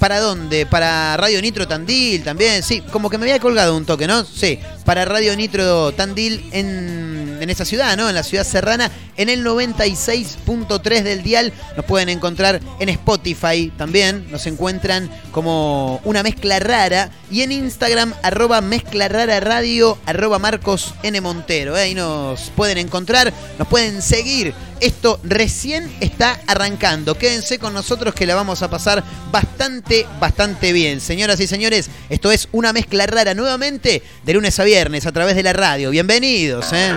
[0.00, 0.66] ¿Para dónde?
[0.66, 2.64] Para Radio Nitro Tandil también.
[2.64, 4.24] Sí, como que me había colgado un toque, ¿no?
[4.24, 8.08] Sí, para Radio Nitro Tandil en, en esa ciudad, ¿no?
[8.08, 11.52] En la ciudad serrana, en el 96.3 del dial.
[11.76, 14.26] Nos pueden encontrar en Spotify también.
[14.32, 17.08] Nos encuentran como una mezcla rara.
[17.30, 21.20] Y en Instagram, arroba mezcla rara radio, arroba Marcos N.
[21.20, 21.76] Montero.
[21.76, 24.52] Ahí nos pueden encontrar, nos pueden seguir.
[24.82, 27.16] Esto recién está arrancando.
[27.16, 31.00] Quédense con nosotros que la vamos a pasar bastante, bastante bien.
[31.00, 35.36] Señoras y señores, esto es una mezcla rara nuevamente de lunes a viernes a través
[35.36, 35.90] de la radio.
[35.90, 36.96] Bienvenidos, ¿eh?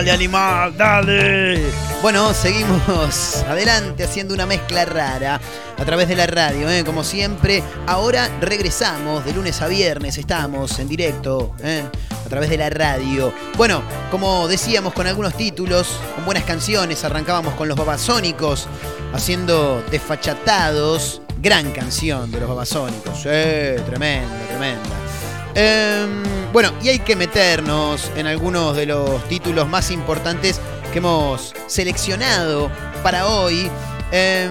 [0.00, 1.62] Dale, animal, dale.
[2.00, 5.38] Bueno, seguimos adelante haciendo una mezcla rara
[5.76, 6.84] a través de la radio, ¿eh?
[6.86, 7.62] como siempre.
[7.86, 11.84] Ahora regresamos de lunes a viernes, estamos en directo ¿eh?
[12.24, 13.34] a través de la radio.
[13.58, 18.68] Bueno, como decíamos con algunos títulos, con buenas canciones, arrancábamos con los babasónicos
[19.12, 21.20] haciendo desfachatados.
[21.42, 25.09] Gran canción de los babasónicos, sí, tremenda, tremenda.
[25.54, 30.60] Em, bueno, y hay que meternos en algunos de los títulos más importantes
[30.92, 32.70] que hemos seleccionado
[33.02, 33.70] para hoy.
[34.12, 34.50] Em,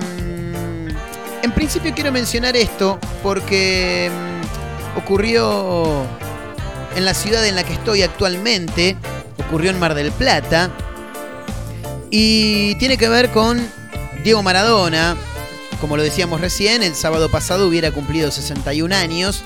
[1.42, 4.14] en principio quiero mencionar esto porque em,
[4.98, 6.06] ocurrió
[6.96, 8.98] en la ciudad en la que estoy actualmente,
[9.38, 10.70] ocurrió en Mar del Plata,
[12.12, 13.66] y tiene que ver con
[14.24, 15.16] Diego Maradona.
[15.80, 19.44] Como lo decíamos recién, el sábado pasado hubiera cumplido 61 años.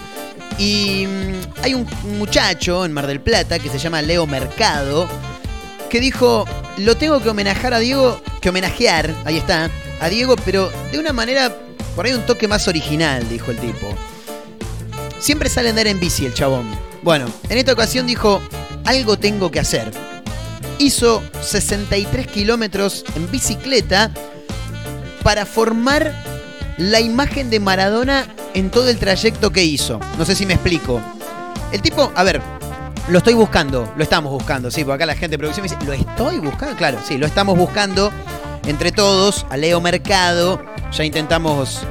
[0.57, 1.87] Y mm, hay un
[2.17, 5.07] muchacho en Mar del Plata que se llama Leo Mercado
[5.93, 9.69] que dijo, lo tengo que homenajear a Diego, que homenajear, ahí está,
[10.01, 11.55] a Diego, pero de una manera,
[11.95, 13.95] por ahí un toque más original, dijo el tipo.
[15.19, 16.65] Siempre sale a andar en bici el chabón.
[17.03, 18.41] Bueno, en esta ocasión dijo,
[18.85, 19.91] algo tengo que hacer.
[20.79, 24.09] Hizo 63 kilómetros en bicicleta
[25.21, 26.11] para formar
[26.77, 29.99] la imagen de Maradona en todo el trayecto que hizo.
[30.17, 31.01] No sé si me explico.
[31.71, 32.41] El tipo, a ver,
[33.07, 35.85] lo estoy buscando, lo estamos buscando, sí, porque acá la gente de producción me dice,
[35.85, 36.75] ¿lo estoy buscando?
[36.75, 38.11] Claro, sí, lo estamos buscando
[38.65, 40.61] entre todos, a Leo Mercado.
[40.91, 41.81] Ya intentamos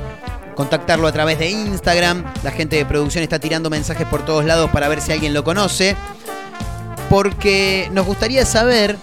[0.54, 2.24] contactarlo a través de Instagram.
[2.42, 5.44] La gente de producción está tirando mensajes por todos lados para ver si alguien lo
[5.44, 5.96] conoce.
[7.10, 8.96] Porque nos gustaría saber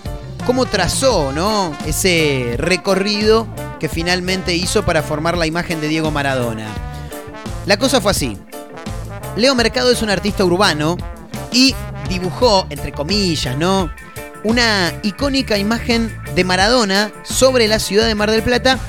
[0.47, 1.73] cómo trazó, ¿no?
[1.85, 3.47] Ese recorrido
[3.79, 6.67] que finalmente hizo para formar la imagen de Diego Maradona.
[7.65, 8.37] La cosa fue así.
[9.35, 10.97] Leo Mercado es un artista urbano
[11.51, 11.75] y
[12.09, 13.91] dibujó, entre comillas, ¿no?
[14.43, 18.79] Una icónica imagen de Maradona sobre la ciudad de Mar del Plata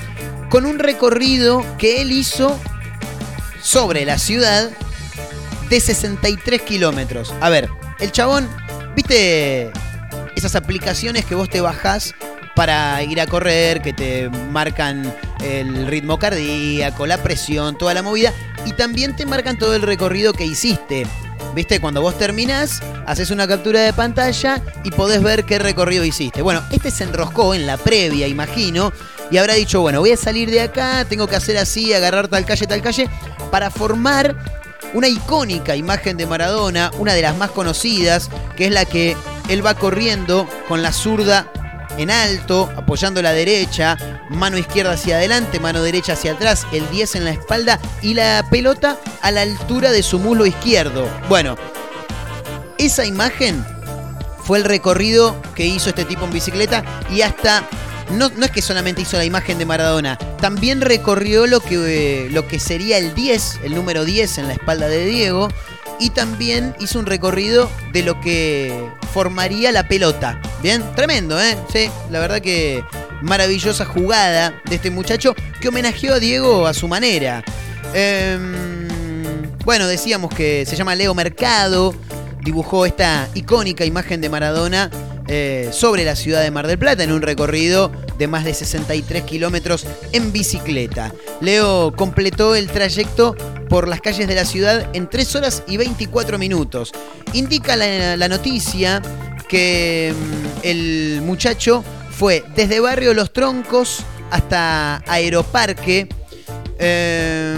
[0.49, 2.59] con un recorrido que él hizo
[3.63, 4.71] sobre la ciudad
[5.69, 7.33] de 63 kilómetros.
[7.41, 7.69] A ver,
[8.01, 8.49] el chabón,
[8.97, 9.71] ¿viste
[10.35, 12.15] esas aplicaciones que vos te bajás
[12.61, 15.11] para ir a correr, que te marcan
[15.43, 18.35] el ritmo cardíaco, la presión, toda la movida,
[18.67, 21.07] y también te marcan todo el recorrido que hiciste.
[21.55, 21.81] ¿Viste?
[21.81, 26.43] Cuando vos terminás, haces una captura de pantalla y podés ver qué recorrido hiciste.
[26.43, 28.93] Bueno, este se enroscó en la previa, imagino,
[29.31, 32.45] y habrá dicho, bueno, voy a salir de acá, tengo que hacer así, agarrar tal
[32.45, 33.09] calle, tal calle,
[33.51, 34.37] para formar
[34.93, 39.17] una icónica imagen de Maradona, una de las más conocidas, que es la que
[39.49, 41.51] él va corriendo con la zurda
[41.99, 43.97] en alto, apoyando la derecha,
[44.31, 48.47] mano izquierda hacia adelante, mano derecha hacia atrás, el 10 en la espalda y la
[48.51, 51.09] pelota a la altura de su muslo izquierdo.
[51.29, 51.57] Bueno,
[52.79, 53.65] esa imagen
[54.45, 57.69] fue el recorrido que hizo este tipo en bicicleta y hasta
[58.11, 62.59] no, es que solamente hizo la imagen de Maradona, también recorrió lo que, lo que
[62.59, 65.49] sería el 10, el número 10 en la espalda de Diego,
[66.01, 70.41] y también hizo un recorrido de lo que formaría la pelota.
[70.63, 71.57] Bien, tremendo, ¿eh?
[71.73, 72.83] Sí, la verdad que
[73.23, 77.45] maravillosa jugada de este muchacho que homenajeó a Diego a su manera.
[77.93, 78.89] Em,
[79.65, 81.95] bueno, decíamos que se llama Leo Mercado,
[82.43, 84.91] dibujó esta icónica imagen de Maradona
[85.33, 89.23] eh, sobre la ciudad de Mar del Plata en un recorrido de más de 63
[89.23, 91.15] kilómetros en bicicleta.
[91.41, 93.37] Leo completó el trayecto
[93.69, 96.91] por las calles de la ciudad en 3 horas y 24 minutos.
[97.33, 99.01] Indica la, noticia
[99.49, 104.01] que mm, el muchacho fue desde Barrio Los Troncos
[104.33, 106.09] hasta Aeroparque.
[106.81, 107.57] Eh,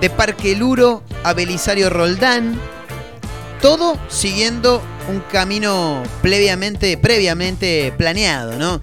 [0.00, 2.60] de Parque Luro a Belisario Roldán.
[3.60, 6.96] Todo siguiendo un camino previamente,
[7.96, 8.80] planeado, ¿no?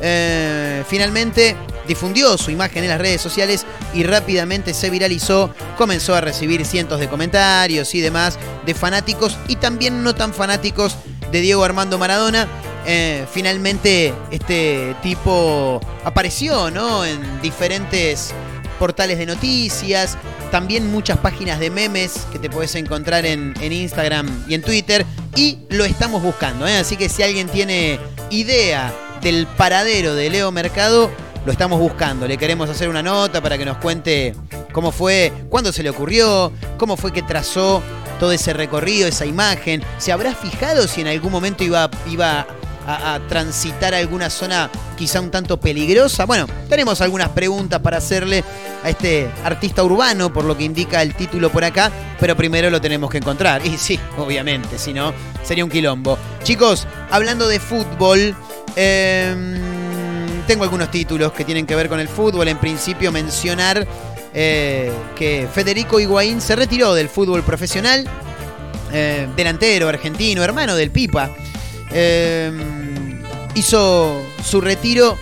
[0.00, 1.56] Eh, finalmente
[1.88, 7.00] difundió su imagen en las redes sociales y rápidamente se viralizó, comenzó a recibir cientos
[7.00, 10.96] de comentarios y demás de fanáticos y también no tan fanáticos
[11.30, 12.46] de Diego Armando Maradona.
[12.88, 17.04] Eh, finalmente este tipo apareció ¿no?
[17.04, 18.32] en diferentes
[18.76, 20.16] portales de noticias,
[20.50, 25.04] también muchas páginas de memes que te puedes encontrar en, en Instagram y en Twitter
[25.34, 26.76] y lo estamos buscando, ¿eh?
[26.76, 27.98] así que si alguien tiene
[28.30, 31.10] idea del paradero de Leo Mercado,
[31.44, 32.26] lo estamos buscando.
[32.26, 34.34] Le queremos hacer una nota para que nos cuente
[34.72, 37.82] cómo fue, cuándo se le ocurrió, cómo fue que trazó
[38.18, 39.82] todo ese recorrido, esa imagen.
[39.98, 42.46] ¿Se habrá fijado si en algún momento iba, iba
[42.86, 46.24] a, transitar alguna zona quizá un tanto peligrosa?
[46.24, 48.44] Bueno, tenemos algunas preguntas para hacerle
[48.82, 52.80] a este artista urbano, por lo que indica el título por acá, pero primero lo
[52.80, 53.64] tenemos que encontrar.
[53.66, 56.16] Y sí, obviamente, si no, sería un quilombo.
[56.44, 58.36] Chicos, hablando de fútbol,
[58.76, 59.34] eh,
[60.46, 62.46] tengo algunos títulos que tienen que ver con el fútbol.
[62.48, 63.86] En principio, mencionar
[64.32, 68.08] eh, que Federico Higuaín se retiró del fútbol profesional.
[68.92, 71.30] Eh, delantero argentino, hermano del Pipa.
[71.92, 72.52] Eh,
[73.54, 75.16] hizo su retiro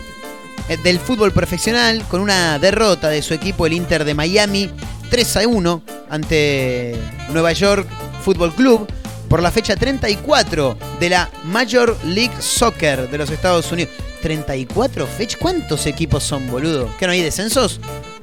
[0.68, 4.70] eh, del fútbol profesional con una derrota de su equipo, el Inter de Miami,
[5.10, 6.96] 3 a 1 ante
[7.30, 7.86] Nueva York
[8.24, 8.88] Fútbol Club
[9.28, 13.92] por la fecha 34 de la Major League Soccer de los Estados Unidos.
[14.22, 15.38] 34 fechas.
[15.38, 16.88] ¿Cuántos equipos son, boludo?
[16.98, 17.78] ¿Que no hay descensos?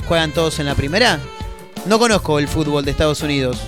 [0.08, 1.20] ¿Juegan todos en la primera?
[1.86, 3.60] No conozco el fútbol de Estados Unidos.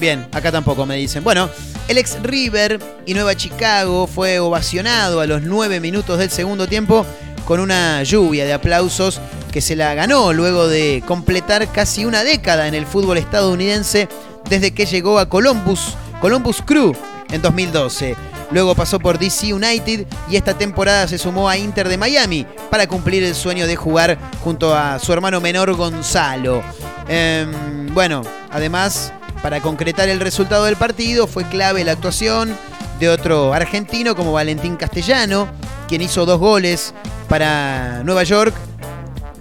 [0.00, 1.22] Bien, acá tampoco me dicen.
[1.22, 1.50] Bueno,
[1.86, 7.04] el ex River y Nueva Chicago fue ovacionado a los 9 minutos del segundo tiempo
[7.44, 9.20] con una lluvia de aplausos
[9.52, 14.08] que se la ganó luego de completar casi una década en el fútbol estadounidense
[14.48, 16.96] desde que llegó a Columbus, Columbus Crew
[17.30, 18.16] en 2012.
[18.52, 22.86] Luego pasó por DC United y esta temporada se sumó a Inter de Miami para
[22.86, 26.62] cumplir el sueño de jugar junto a su hermano menor Gonzalo.
[27.06, 27.46] Eh,
[27.92, 29.12] bueno, además,
[29.42, 32.56] para concretar el resultado del partido fue clave la actuación
[32.98, 35.48] de otro argentino como Valentín Castellano,
[35.88, 36.94] quien hizo dos goles
[37.28, 38.54] para Nueva York.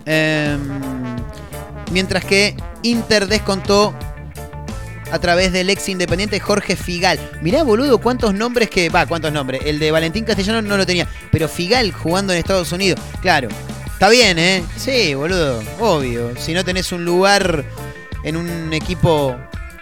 [0.06, 0.58] Eh,
[1.91, 3.93] mientras que Inter descontó
[5.12, 7.20] a través del ex independiente Jorge Figal.
[7.41, 8.89] Mirá, boludo, cuántos nombres que.
[8.89, 9.62] Va, cuántos nombres.
[9.66, 11.08] El de Valentín Castellano no lo tenía.
[11.32, 13.00] Pero Figal jugando en Estados Unidos.
[13.22, 13.50] Claro.
[13.86, 14.64] Está bien, ¿eh?
[14.78, 15.62] Sí, boludo.
[15.80, 16.36] Obvio.
[16.38, 17.66] Si no tenés un lugar
[18.24, 19.36] en un equipo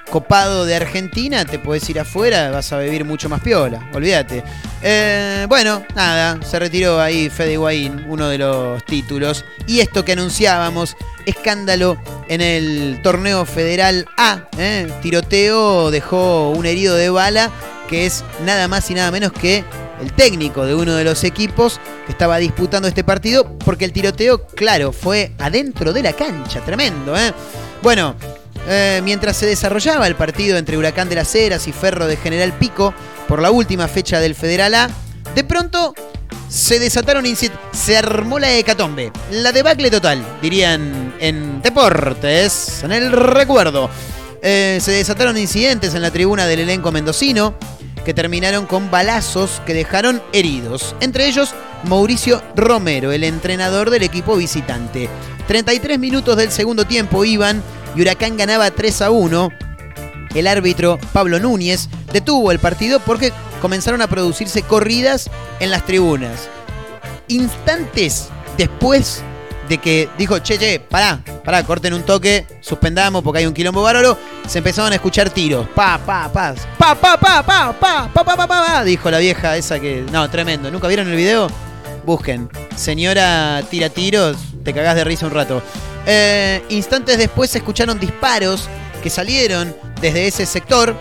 [0.10, 4.44] copado de Argentina, te podés ir afuera, vas a vivir mucho más piola, olvídate.
[4.82, 9.46] Eh, bueno, nada, se retiró ahí Fede Higuaín, uno de los títulos.
[9.66, 10.96] Y esto que anunciábamos,
[11.26, 11.98] escándalo
[12.30, 14.44] en el torneo federal A.
[14.58, 14.92] ¿eh?
[15.02, 17.52] Tiroteo dejó un herido de bala
[17.88, 19.64] que es nada más y nada menos que
[20.02, 24.46] el técnico de uno de los equipos que estaba disputando este partido, porque el tiroteo,
[24.46, 27.34] claro, fue adentro de la cancha, tremendo, ¿eh?
[27.82, 28.16] Bueno,
[28.68, 32.52] eh, mientras se desarrollaba el partido entre Huracán de las Heras y Ferro de General
[32.54, 32.94] Pico
[33.28, 34.90] por la última fecha del Federal A,
[35.34, 35.94] de pronto
[36.50, 37.26] se desataron
[37.72, 43.90] se armó la hecatombe, la debacle total, dirían en deportes, en el recuerdo.
[44.42, 47.56] Eh, se desataron incidentes en la tribuna del elenco mendocino
[48.08, 50.96] que terminaron con balazos que dejaron heridos.
[51.02, 51.54] Entre ellos,
[51.84, 55.10] Mauricio Romero, el entrenador del equipo visitante.
[55.50, 57.62] 33 minutos del segundo tiempo iban
[57.98, 59.50] y Huracán ganaba 3 a 1.
[60.36, 65.30] El árbitro Pablo Núñez detuvo el partido porque comenzaron a producirse corridas
[65.60, 66.48] en las tribunas.
[67.28, 69.22] Instantes después
[69.68, 73.82] de que dijo, che, che, pará, pará, corten un toque, suspendamos porque hay un quilombo
[73.82, 75.66] bárbaro, se empezaron a escuchar tiros.
[75.70, 79.56] Pa, pa, pa, pa, pa, pa, pa, pa, pa, pa, pa, pa, dijo la vieja
[79.56, 80.04] esa que.
[80.12, 80.70] No, tremendo.
[80.70, 81.48] ¿Nunca vieron el video?
[82.06, 82.50] Busquen.
[82.76, 84.36] Señora tira tiros,
[84.66, 85.62] te cagás de risa un rato.
[86.06, 88.68] Eh, instantes después se escucharon disparos
[89.02, 90.98] que salieron desde ese sector.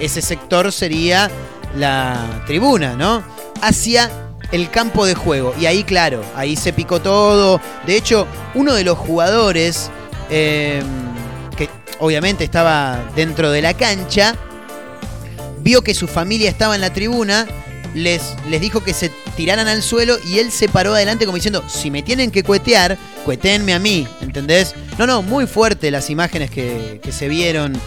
[0.00, 1.30] Ese sector sería
[1.76, 3.22] la tribuna, ¿no?
[3.60, 5.54] Hacia el campo de juego.
[5.58, 7.60] Y ahí, claro, ahí se picó todo.
[7.86, 9.90] De hecho, uno de los jugadores,
[10.30, 10.82] eh,
[11.56, 14.34] que obviamente estaba dentro de la cancha,
[15.60, 17.46] vio que su familia estaba en la tribuna,
[17.94, 21.64] les, les dijo que se tiraran al suelo y él se paró adelante como diciendo,
[21.68, 24.74] si me tienen que cuetear, cuetenme a mí, ¿entendés?
[24.98, 27.80] No, no, muy fuerte las imágenes que se vieron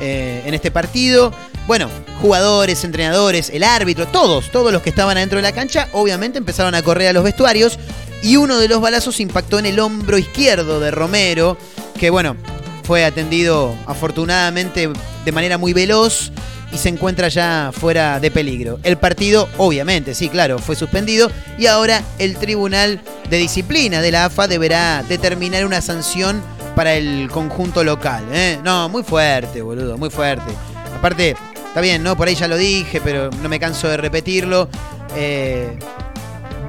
[0.00, 1.32] eh, en este partido.
[1.66, 1.88] Bueno,
[2.20, 6.74] jugadores, entrenadores, el árbitro, todos, todos los que estaban adentro de la cancha, obviamente empezaron
[6.74, 7.78] a correr a los vestuarios
[8.22, 11.56] y uno de los balazos impactó en el hombro izquierdo de Romero,
[11.98, 12.36] que bueno,
[12.84, 14.88] fue atendido afortunadamente
[15.24, 16.32] de manera muy veloz
[16.72, 18.78] y se encuentra ya fuera de peligro.
[18.82, 24.26] El partido, obviamente, sí, claro, fue suspendido y ahora el Tribunal de Disciplina de la
[24.26, 26.42] AFA deberá determinar una sanción
[26.78, 28.24] para el conjunto local.
[28.30, 28.60] ¿eh?
[28.62, 30.52] No, muy fuerte, boludo, muy fuerte.
[30.96, 32.16] Aparte, está bien, ¿no?
[32.16, 34.68] Por ahí ya lo dije, pero no me canso de repetirlo.
[35.16, 35.76] Eh,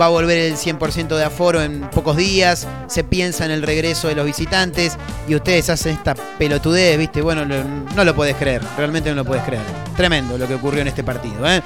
[0.02, 4.08] va a volver el 100% de aforo en pocos días, se piensa en el regreso
[4.08, 4.98] de los visitantes
[5.28, 7.22] y ustedes hacen esta pelotudez, ¿viste?
[7.22, 9.62] Bueno, no lo puedes creer, realmente no lo puedes creer.
[9.96, 11.62] Tremendo lo que ocurrió en este partido, ¿eh?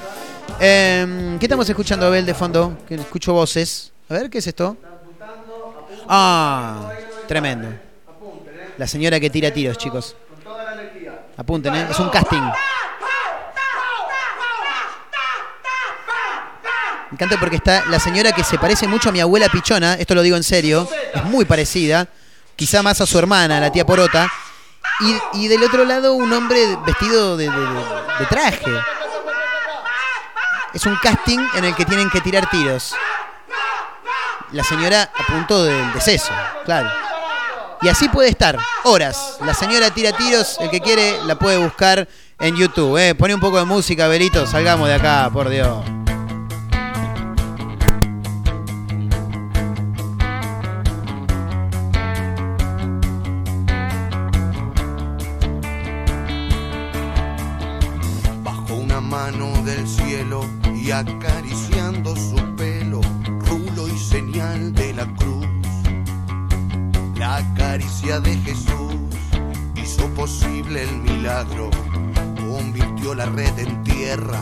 [0.59, 2.77] Em, ¿Qué estamos escuchando, Abel, de fondo?
[2.89, 3.93] Que escucho voces.
[4.09, 4.75] A ver, ¿qué es esto?
[6.09, 6.91] Ah,
[7.25, 7.92] tremendo.
[8.77, 10.15] La señora que tira tiros, chicos.
[11.37, 11.87] Apunten, ¿eh?
[11.89, 12.41] Es un casting.
[17.13, 20.15] Me encanta porque está la señora que se parece mucho a mi abuela Pichona, esto
[20.15, 22.07] lo digo en serio, es muy parecida,
[22.55, 24.31] quizá más a su hermana, la tía Porota,
[25.33, 27.51] y, del otro lado un hombre vestido de,
[28.29, 28.71] traje.
[30.73, 32.95] Es un casting en el que tienen que tirar tiros.
[34.51, 36.31] La señora a punto del deceso,
[36.65, 37.02] claro.
[37.83, 39.39] Y así puede estar, horas.
[39.45, 42.07] La señora tira tiros, el que quiere la puede buscar
[42.39, 42.97] en YouTube.
[42.97, 43.13] ¿eh?
[43.13, 45.83] Pone un poco de música, Belito, salgamos de acá, por Dios.
[58.45, 63.01] Bajo una mano del cielo y acariciando su pelo,
[63.45, 65.32] rulo y señal de la cruz.
[67.23, 68.95] La caricia de Jesús
[69.81, 71.69] hizo posible el milagro,
[72.35, 74.41] convirtió la red en tierra,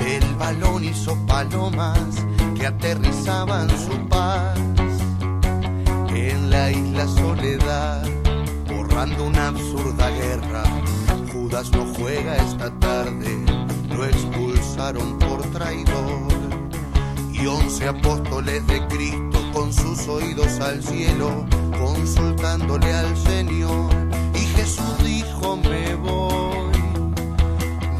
[0.00, 2.24] el balón hizo palomas
[2.56, 4.58] que aterrizaban su paz
[6.14, 8.08] en la isla Soledad,
[8.68, 10.64] borrando una absurda guerra.
[11.30, 13.36] Judas no juega esta tarde,
[13.94, 16.32] lo expulsaron por traidor.
[17.34, 21.46] Y once apóstoles de Cristo con sus oídos al cielo,
[21.78, 23.90] consultándole al Señor.
[24.34, 26.72] Y Jesús dijo, me voy.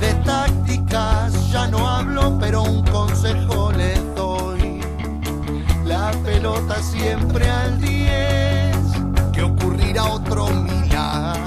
[0.01, 4.81] De tácticas ya no hablo, pero un consejo les doy.
[5.85, 8.77] La pelota siempre al 10,
[9.33, 11.44] que ocurrirá otro milagro.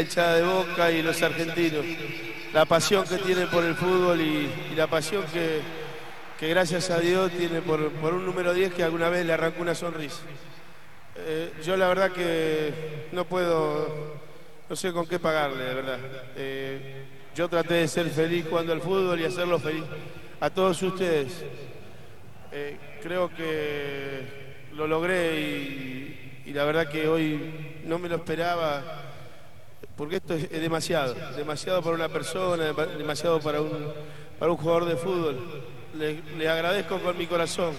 [0.00, 1.84] la hinchada de Boca y los argentinos.
[2.54, 5.60] La pasión que tienen por el fútbol y, la pasión que,
[6.38, 9.60] que, gracias a Dios tiene por, por, un número 10 que alguna vez le arrancó
[9.60, 10.22] una sonrisa.
[11.16, 14.16] Eh, yo la verdad que no puedo,
[14.70, 15.98] no sé con qué pagarle, de verdad.
[16.34, 19.84] Eh, yo traté de ser feliz jugando al fútbol y hacerlo feliz
[20.40, 21.44] a todos ustedes.
[22.52, 25.38] Eh, creo que lo logré
[26.46, 29.09] y la verdad que hoy no me lo esperaba
[30.00, 33.92] porque esto es, demasiado, demasiado para una persona, demasiado para un,
[34.38, 35.38] para un jugador de fútbol.
[36.38, 37.74] Le agradezco con mi corazón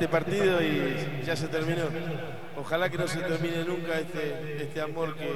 [0.00, 1.82] este partido y ya se terminó.
[2.56, 5.28] Ojalá que no se termine nunca este, este amor que,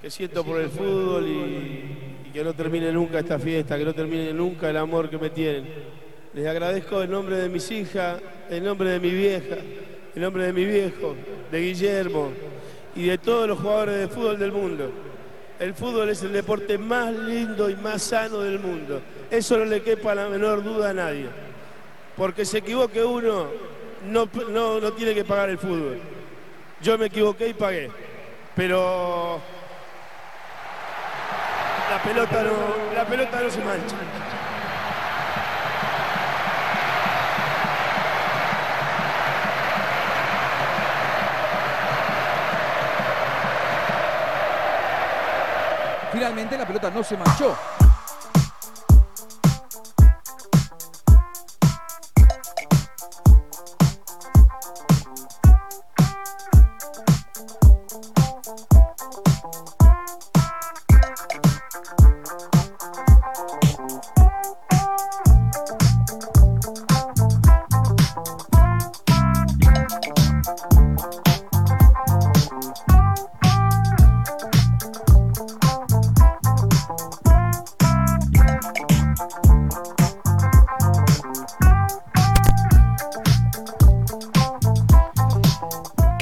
[0.00, 4.32] que siento por el fútbol y, que no termine nunca esta fiesta, que no termine
[4.32, 5.66] nunca el amor que me tienen.
[6.32, 8.18] Les agradezco en nombre de mis hijas,
[8.48, 9.56] en nombre de mi vieja,
[10.14, 11.14] en nombre de mi viejo,
[11.50, 12.30] de Guillermo
[12.96, 14.90] y de todos los jugadores de fútbol del mundo.
[15.60, 19.02] El fútbol es el deporte más lindo y más sano del mundo.
[19.30, 21.26] Eso no le quepa la menor duda a nadie.
[22.16, 23.48] Porque se equivoque uno,
[24.04, 26.00] no, no, no tiene que pagar el fútbol.
[26.80, 27.90] Yo me equivoqué y pagué.
[28.54, 29.40] Pero
[31.90, 33.96] la pelota no, la pelota no se mancha.
[46.12, 47.56] Finalmente la pelota no se manchó.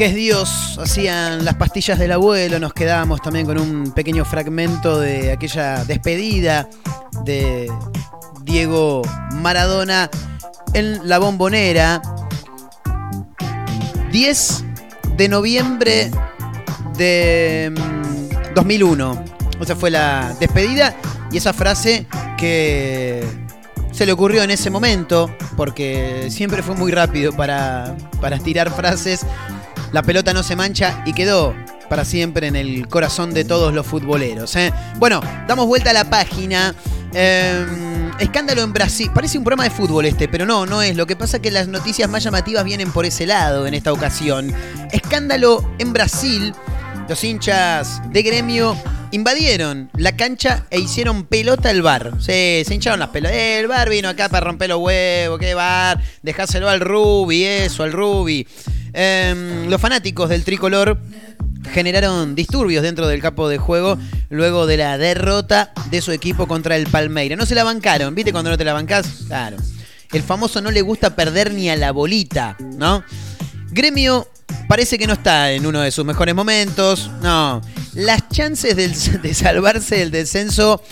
[0.01, 4.98] Que es Dios, hacían las pastillas del abuelo, nos quedábamos también con un pequeño fragmento
[4.98, 6.70] de aquella despedida
[7.26, 7.70] de
[8.42, 9.03] Diego
[9.42, 10.09] Maradona
[10.72, 12.01] en la bombonera.
[14.11, 14.64] 10
[15.18, 16.11] de noviembre
[16.96, 19.24] de mm, 2001.
[19.61, 20.96] O sea, fue la despedida
[21.30, 22.07] y esa frase
[22.38, 23.22] que
[23.92, 29.26] se le ocurrió en ese momento, porque siempre fue muy rápido para, para tirar frases
[29.93, 31.55] la pelota no se mancha y quedó
[31.88, 34.55] para siempre en el corazón de todos los futboleros.
[34.57, 34.72] ¿eh?
[34.97, 36.74] Bueno, damos vuelta a la página.
[37.12, 37.66] Eh,
[38.20, 39.11] escándalo en Brasil.
[39.12, 40.97] Parece un programa de fútbol este, pero no, no es.
[40.97, 43.93] Lo que pasa es que las noticias más llamativas vienen por ese lado en esta
[43.93, 44.55] ocasión.
[44.93, 46.55] Escándalo en Brasil.
[47.09, 48.76] Los hinchas de gremio
[49.12, 52.12] invadieron la cancha e hicieron pelota al bar.
[52.18, 53.36] Sí, se hincharon las pelotas.
[53.36, 55.38] Eh, el bar vino acá para romper los huevos.
[55.38, 56.00] ¿Qué bar?
[56.22, 58.46] Dejáselo al Rubi, eso, al Rubi.
[58.92, 60.98] Eh, los fanáticos del tricolor
[61.72, 63.98] generaron disturbios dentro del campo de juego
[64.30, 67.38] luego de la derrota de su equipo contra el Palmeiras.
[67.38, 69.06] No se la bancaron, ¿viste cuando no te la bancás?
[69.26, 69.56] Claro.
[70.12, 73.04] El famoso no le gusta perder ni a la bolita, ¿no?
[73.71, 74.29] Gremio
[74.68, 77.11] parece que no está en uno de sus mejores momentos.
[77.23, 77.61] No.
[77.95, 78.77] Las chances
[79.23, 80.83] de salvarse del descenso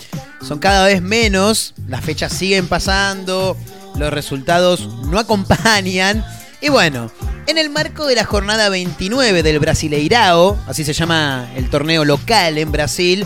[0.45, 1.73] son cada vez menos.
[1.87, 3.57] Las fechas siguen pasando.
[3.95, 6.25] Los resultados no acompañan.
[6.61, 7.11] Y bueno,
[7.47, 12.57] en el marco de la jornada 29 del Brasileirao, así se llama el torneo local
[12.57, 13.25] en Brasil,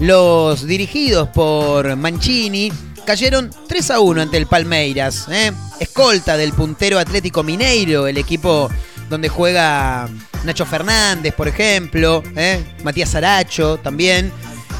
[0.00, 2.72] los dirigidos por Mancini
[3.04, 5.26] cayeron 3 a 1 ante el Palmeiras.
[5.30, 5.52] ¿eh?
[5.78, 8.70] Escolta del puntero Atlético Mineiro, el equipo
[9.10, 10.08] donde juega
[10.44, 12.64] Nacho Fernández, por ejemplo, ¿eh?
[12.82, 14.32] Matías Aracho también.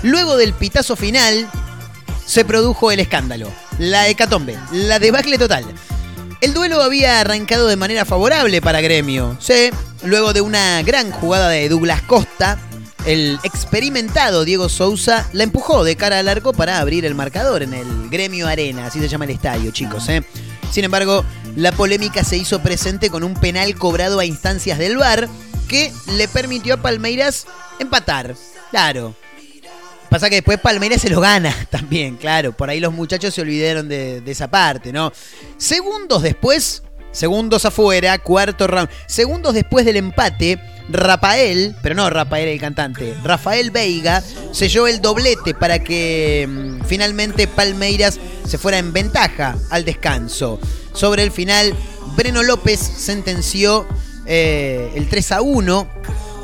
[0.03, 1.47] Luego del pitazo final,
[2.25, 5.65] se produjo el escándalo, la hecatombe, la debacle total.
[6.41, 9.37] El duelo había arrancado de manera favorable para Gremio.
[9.41, 9.71] Sí,
[10.05, 12.57] luego de una gran jugada de Douglas Costa,
[13.05, 17.75] el experimentado Diego Sousa la empujó de cara al arco para abrir el marcador en
[17.75, 20.09] el Gremio Arena, así se llama el estadio, chicos.
[20.09, 20.23] ¿eh?
[20.71, 21.25] Sin embargo,
[21.57, 25.29] la polémica se hizo presente con un penal cobrado a instancias del VAR
[25.69, 27.47] que le permitió a Palmeiras
[27.79, 28.35] empatar.
[28.71, 29.15] Claro,
[30.11, 32.53] Pasa que después Palmeiras se lo gana también, claro.
[32.53, 35.13] Por ahí los muchachos se olvidaron de, de esa parte, ¿no?
[35.57, 38.89] Segundos después, segundos afuera, cuarto round.
[39.07, 40.59] Segundos después del empate,
[40.89, 47.47] Rafael, pero no Rafael el cantante, Rafael Veiga selló el doblete para que mm, finalmente
[47.47, 50.59] Palmeiras se fuera en ventaja al descanso.
[50.93, 51.75] Sobre el final,
[52.17, 53.87] Breno López sentenció
[54.27, 55.89] eh, el 3 a 1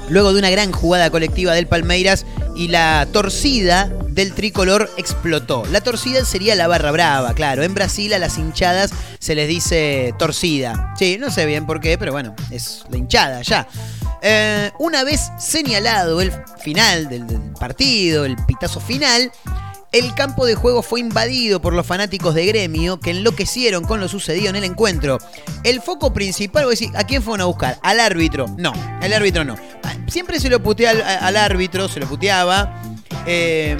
[0.09, 5.65] luego de una gran jugada colectiva del Palmeiras y la torcida del tricolor explotó.
[5.71, 7.63] La torcida sería la barra brava, claro.
[7.63, 10.95] En Brasil a las hinchadas se les dice torcida.
[10.99, 13.69] Sí, no sé bien por qué, pero bueno, es la hinchada ya.
[14.23, 17.27] Eh, una vez señalado el final del,
[17.61, 19.31] partido, el pitazo final,
[19.93, 24.09] el campo de juego fue invadido por los fanáticos de gremio que enloquecieron con lo
[24.09, 25.19] sucedido en el encuentro.
[25.63, 27.79] El foco principal, voy a decir, ¿a quién fueron a buscar?
[27.83, 28.47] ¿Al árbitro?
[28.57, 29.57] No, al árbitro no.
[29.83, 32.81] Ah, Siempre se lo putea al, al árbitro, se lo puteaba.
[33.27, 33.77] Eh,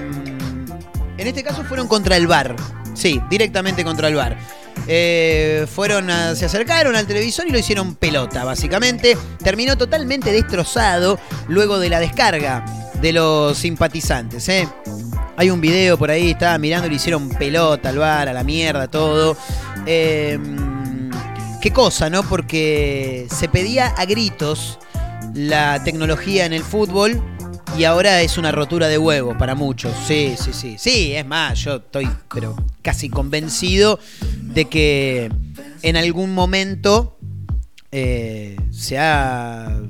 [1.19, 2.55] en este caso fueron contra el VAR.
[2.95, 4.37] Sí, directamente contra el VAR.
[4.89, 9.17] Eh, fueron a- se acercaron al televisor y lo hicieron pelota, básicamente.
[9.43, 12.65] Terminó totalmente destrozado luego de la descarga
[13.01, 14.49] de los simpatizantes.
[14.49, 14.69] ¿eh?
[15.37, 18.45] Hay un video por ahí, estaba mirando y le hicieron pelota al bar, a la
[18.45, 19.37] mierda, todo.
[19.87, 20.39] Eh,
[21.61, 22.23] qué cosa, ¿no?
[22.23, 24.79] Porque se pedía a gritos
[25.35, 27.23] la tecnología en el fútbol
[27.79, 29.93] y ahora es una rotura de huevo para muchos.
[30.07, 30.77] Sí, sí, sí.
[30.79, 33.99] Sí, es más, yo estoy pero casi convencido
[34.43, 35.31] de que
[35.83, 37.19] en algún momento
[37.93, 39.81] eh, se, ha-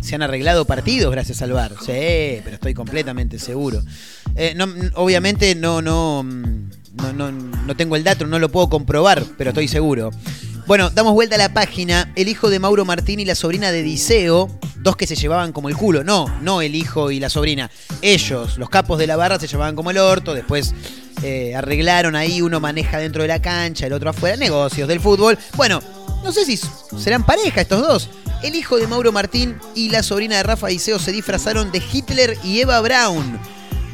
[0.00, 1.72] se han arreglado partidos gracias al VAR.
[1.80, 3.82] Sí, pero estoy completamente seguro.
[4.36, 4.56] Eh,
[4.94, 9.68] obviamente no, no, no, no, no tengo el dato, no lo puedo comprobar, pero estoy
[9.68, 10.10] seguro.
[10.66, 12.10] Bueno, damos vuelta a la página.
[12.16, 15.68] El hijo de Mauro Martín y la sobrina de Diceo, dos que se llevaban como
[15.68, 16.04] el culo.
[16.04, 17.70] No, no el hijo y la sobrina.
[18.00, 20.32] Ellos, los capos de la barra, se llevaban como el orto.
[20.32, 20.74] Después
[21.22, 24.38] eh, arreglaron ahí, uno maneja dentro de la cancha, el otro afuera.
[24.38, 25.38] Negocios del fútbol.
[25.54, 25.82] Bueno,
[26.24, 26.58] no sé si
[26.98, 28.08] serán pareja estos dos.
[28.42, 32.38] El hijo de Mauro Martín y la sobrina de Rafa Diceo se disfrazaron de Hitler
[32.42, 33.38] y Eva Braun.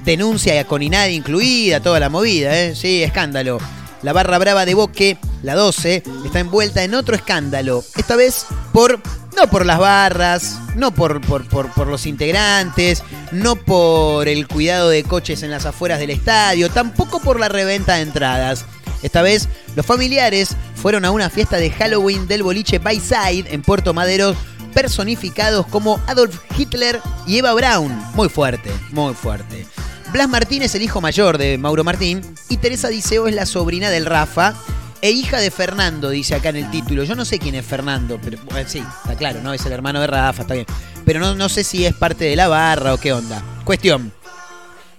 [0.04, 2.76] Denuncia con INADI incluida, toda la movida, ¿eh?
[2.76, 3.58] Sí, escándalo.
[4.02, 7.84] La barra brava de Boque, la 12, está envuelta en otro escándalo.
[7.96, 9.00] Esta vez por.
[9.36, 14.88] No por las barras, no por, por, por, por los integrantes, no por el cuidado
[14.88, 18.64] de coches en las afueras del estadio, tampoco por la reventa de entradas.
[19.02, 23.94] Esta vez, los familiares fueron a una fiesta de Halloween del boliche Bayside en Puerto
[23.94, 24.34] Madero,
[24.74, 27.96] personificados como Adolf Hitler y Eva Braun.
[28.14, 29.64] Muy fuerte, muy fuerte.
[30.12, 33.90] Blas Martín es el hijo mayor de Mauro Martín y Teresa Diceo es la sobrina
[33.90, 34.54] del Rafa
[35.02, 37.04] e hija de Fernando, dice acá en el título.
[37.04, 39.52] Yo no sé quién es Fernando, pero sí, está claro, ¿no?
[39.52, 40.66] Es el hermano de Rafa, está bien.
[41.04, 43.42] Pero no, no sé si es parte de la barra o qué onda.
[43.64, 44.12] Cuestión.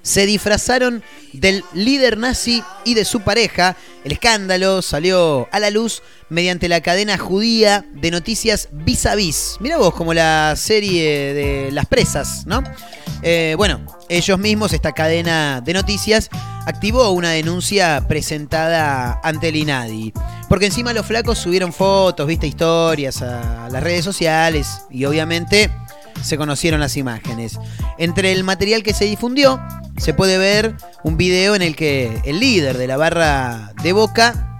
[0.01, 3.75] Se disfrazaron del líder nazi y de su pareja.
[4.03, 9.57] El escándalo salió a la luz mediante la cadena judía de noticias Vis a Vis.
[9.59, 12.63] Mira vos, como la serie de las presas, ¿no?
[13.21, 16.29] Eh, bueno, ellos mismos, esta cadena de noticias,
[16.65, 20.13] activó una denuncia presentada ante el INADI.
[20.49, 25.69] Porque encima los flacos subieron fotos, viste, historias a las redes sociales y obviamente
[26.23, 27.59] se conocieron las imágenes.
[27.97, 29.59] Entre el material que se difundió,
[29.97, 34.59] se puede ver un video en el que el líder de la barra de Boca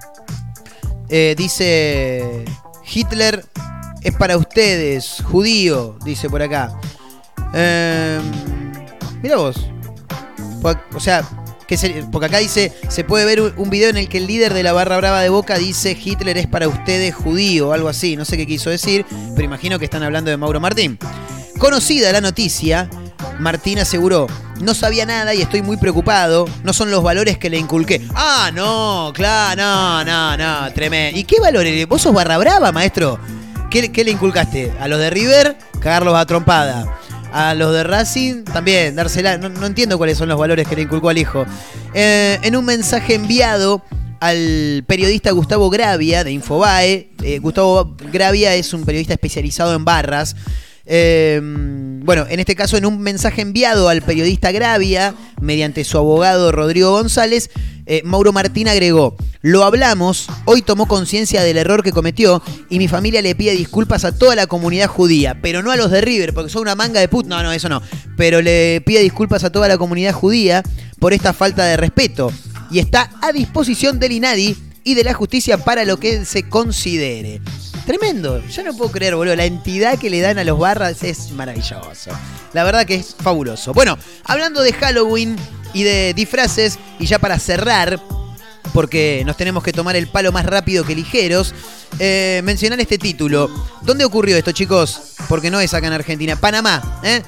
[1.10, 2.46] eh, dice,
[2.92, 3.46] Hitler
[4.02, 6.74] es para ustedes, judío, dice por acá.
[7.54, 8.20] Eh,
[9.22, 9.68] mira vos.
[10.94, 11.24] O sea,
[11.68, 14.54] que se- porque acá dice, se puede ver un- video en el que el líder
[14.54, 18.26] de la barra brava de Boca dice Hitler es para ustedes judío, algo así, no
[18.26, 19.06] sé qué quiso decir,
[19.36, 21.00] pero imagino que están hablando de Mauro Martín.
[21.62, 22.90] Conocida la noticia,
[23.38, 24.26] Martín aseguró,
[24.62, 28.02] no sabía nada y estoy muy preocupado, no son los valores que le inculqué.
[28.16, 31.20] Ah, no, claro, no, no, no, tremendo.
[31.20, 31.88] ¿Y qué valores?
[31.88, 33.20] ¿Vos sos barra brava, maestro?
[33.70, 34.74] ¿Qué, le inculcaste?
[34.80, 36.98] A los de River, cagarlos a trompada.
[37.32, 39.38] A los de Racing también, dársela.
[39.38, 41.46] No, no entiendo cuáles son los valores que le inculcó al hijo.
[41.94, 43.84] Eh, en un mensaje enviado
[44.20, 50.36] al periodista Gustavo Gravia de Infobae, eh, Gustavo Gravia es un periodista especializado en barras.
[50.86, 51.40] Eh,
[52.04, 56.92] bueno, en este caso, en un mensaje enviado al periodista Gravia, mediante su abogado Rodrigo
[56.92, 57.50] González,
[57.86, 62.88] eh, Mauro Martín agregó: Lo hablamos, hoy tomó conciencia del error que cometió y mi
[62.88, 66.34] familia le pide disculpas a toda la comunidad judía, pero no a los de River,
[66.34, 67.28] porque son una manga de put.
[67.28, 67.82] No, no, eso no.
[68.18, 70.64] Pero le pide disculpas a toda la comunidad judía
[71.00, 72.32] por esta falta de respeto
[72.72, 77.42] y está a disposición del INADI y de la justicia para lo que se considere.
[77.86, 79.36] Tremendo, yo no puedo creer, boludo.
[79.36, 82.12] La entidad que le dan a los barras es maravilloso.
[82.54, 83.74] La verdad que es fabuloso.
[83.74, 85.36] Bueno, hablando de Halloween
[85.74, 88.00] y de disfraces, y ya para cerrar,
[88.74, 91.54] porque nos tenemos que tomar el palo más rápido que ligeros,
[92.00, 93.50] eh, mencionar este título.
[93.82, 95.16] ¿Dónde ocurrió esto, chicos?
[95.28, 97.22] Porque no es acá en Argentina, Panamá, ¿eh?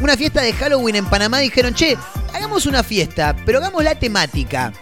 [0.00, 1.96] Una fiesta de Halloween en Panamá dijeron, che,
[2.34, 4.72] hagamos una fiesta, pero hagamos la temática.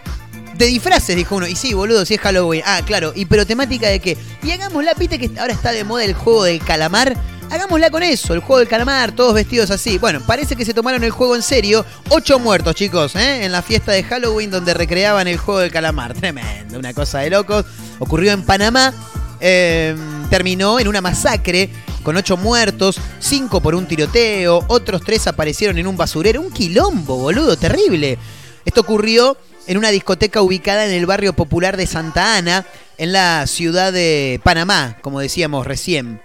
[0.56, 1.46] De disfraces, dijo uno.
[1.48, 2.62] Y sí, boludo, si es Halloween.
[2.64, 3.12] Ah, claro.
[3.14, 4.16] ¿Y pero temática de qué?
[4.42, 7.16] Y hagámosla, viste que ahora está de moda el juego del calamar.
[7.50, 9.98] Hagámosla con eso, el juego del calamar, todos vestidos así.
[9.98, 11.84] Bueno, parece que se tomaron el juego en serio.
[12.08, 13.44] Ocho muertos, chicos, ¿eh?
[13.44, 16.14] en la fiesta de Halloween donde recreaban el juego del calamar.
[16.14, 17.64] Tremendo, una cosa de locos.
[17.98, 18.94] Ocurrió en Panamá.
[19.40, 19.94] eh,
[20.30, 21.68] terminó en una masacre
[22.02, 26.40] con ocho muertos, cinco por un tiroteo, otros tres aparecieron en un basurero.
[26.40, 28.18] Un quilombo, boludo, terrible.
[28.64, 29.36] Esto ocurrió
[29.66, 32.66] en una discoteca ubicada en el barrio popular de Santa Ana,
[32.98, 36.20] en la ciudad de Panamá, como decíamos recién.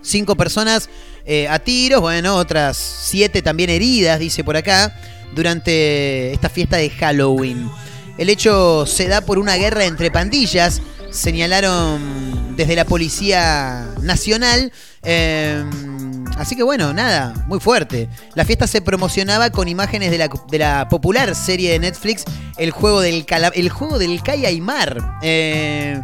[0.00, 0.88] Cinco personas
[1.24, 4.94] eh, a tiros, bueno, otras siete también heridas, dice por acá,
[5.34, 7.70] durante esta fiesta de Halloween.
[8.18, 14.72] El hecho se da por una guerra entre pandillas señalaron desde la Policía Nacional.
[15.02, 15.62] Eh,
[16.42, 18.08] así que bueno, nada, muy fuerte.
[18.34, 22.24] La fiesta se promocionaba con imágenes de la, de la popular serie de Netflix,
[22.58, 24.20] El Juego del, Cala- el juego del.
[25.22, 26.00] Eh,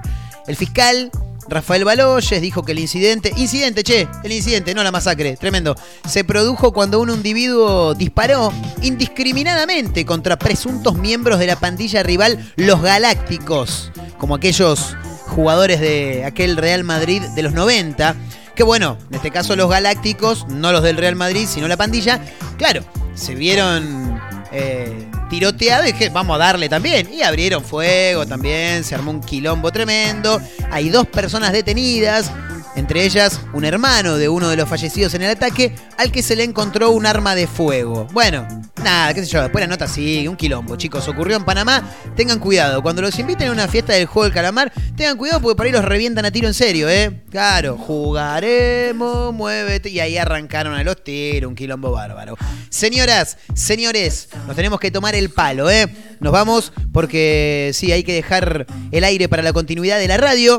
[0.46, 1.10] el fiscal
[1.48, 5.74] Rafael Baloyes dijo que el incidente, incidente, che, el incidente, no la masacre, tremendo,
[6.06, 12.82] se produjo cuando un individuo disparó indiscriminadamente contra presuntos miembros de la pandilla rival Los
[12.82, 14.94] Galácticos, como aquellos
[15.26, 18.14] jugadores de aquel Real Madrid de los 90.
[18.58, 22.20] Que bueno, en este caso los Galácticos, no los del Real Madrid, sino la pandilla,
[22.56, 22.82] claro,
[23.14, 27.08] se vieron eh, tiroteados y dije, vamos a darle también.
[27.14, 30.40] Y abrieron fuego también, se armó un quilombo tremendo.
[30.72, 32.32] Hay dos personas detenidas,
[32.78, 36.36] entre ellas un hermano de uno de los fallecidos en el ataque, al que se
[36.36, 38.06] le encontró un arma de fuego.
[38.12, 38.46] Bueno,
[38.82, 41.06] nada, qué sé yo, después la nota sigue, un quilombo, chicos.
[41.08, 41.82] Ocurrió en Panamá,
[42.16, 42.82] tengan cuidado.
[42.82, 45.72] Cuando los inviten a una fiesta del juego del calamar, tengan cuidado porque por ahí
[45.72, 47.22] los revientan a tiro en serio, ¿eh?
[47.30, 49.90] Claro, jugaremos, muévete.
[49.90, 52.36] Y ahí arrancaron a los tiros, un quilombo bárbaro.
[52.70, 55.88] Señoras, señores, nos tenemos que tomar el palo, ¿eh?
[56.20, 60.58] Nos vamos porque sí, hay que dejar el aire para la continuidad de la radio.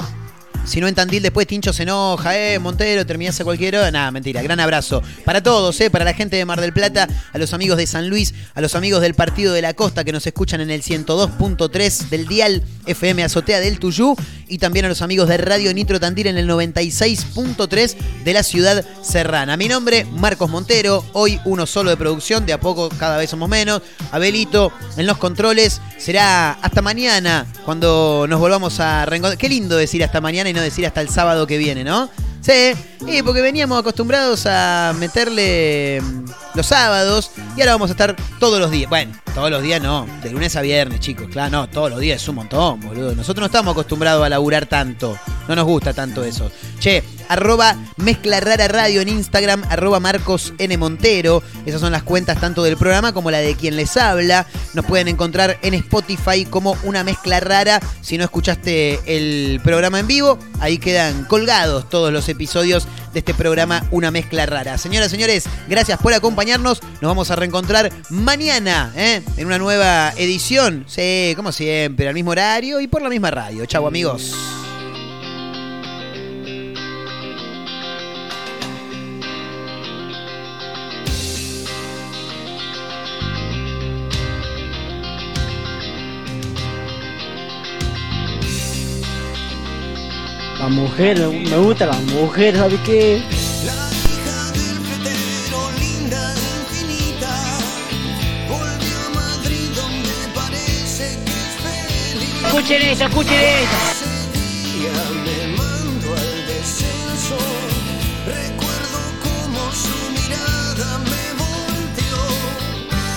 [0.66, 2.60] Si no en Tandil, después Tincho se enoja, ¿eh?
[2.60, 3.90] Montero, terminás a cualquier hora.
[3.90, 4.42] Nada, mentira.
[4.42, 5.90] Gran abrazo para todos, ¿eh?
[5.90, 8.76] Para la gente de Mar del Plata, a los amigos de San Luis, a los
[8.76, 13.24] amigos del Partido de la Costa que nos escuchan en el 102.3 del Dial FM
[13.24, 14.16] Azotea del Tuyú
[14.48, 18.86] y también a los amigos de Radio Nitro Tandil en el 96.3 de la ciudad
[19.02, 19.58] serrana.
[19.58, 21.06] Mi nombre, Marcos Montero.
[21.14, 23.82] Hoy uno solo de producción, de a poco cada vez somos menos.
[24.12, 25.82] Abelito en los controles.
[25.98, 29.38] Será hasta mañana cuando nos volvamos a reencontrar.
[29.38, 32.10] Qué lindo decir hasta mañana y no decir hasta el sábado que viene, ¿no?
[32.42, 32.72] Sí,
[33.06, 36.26] y porque veníamos acostumbrados a meterle mm,
[36.56, 38.90] los sábados y ahora vamos a estar todos los días.
[38.90, 41.28] Bueno, todos los días no, de lunes a viernes, chicos.
[41.30, 43.14] Claro, no, todos los días es un montón, boludo.
[43.14, 45.18] Nosotros no estamos acostumbrados a laburar tanto.
[45.48, 46.50] No nos gusta tanto eso.
[46.80, 50.78] Che, arroba Mezcla Rara Radio en Instagram, arroba Marcos N.
[50.78, 51.42] Montero.
[51.66, 54.46] Esas son las cuentas tanto del programa como la de quien les habla.
[54.74, 57.80] Nos pueden encontrar en Spotify como una mezcla rara.
[58.02, 63.34] Si no escuchaste el programa en vivo, ahí quedan colgados todos los episodios de este
[63.34, 64.78] programa Una Mezcla Rara.
[64.78, 66.82] Señoras, señores, gracias por acompañarnos.
[67.02, 69.22] Nos vamos a reencontrar mañana ¿eh?
[69.38, 70.86] en una nueva edición.
[70.88, 73.66] Sí, como siempre, al mismo horario y por la misma radio.
[73.66, 74.34] Chau, amigos.
[90.70, 93.24] La mujer, me gusta la mujer, ¿sabes qué?
[95.80, 97.34] linda, infinita,
[98.48, 102.46] volvió a Madrid donde parece que es feliz.
[102.46, 103.78] Escuchen eso, escuchen eso.
[103.90, 104.94] Ese día
[105.26, 107.38] me mando al descenso,
[108.28, 112.22] recuerdo cómo su mirada me volteó,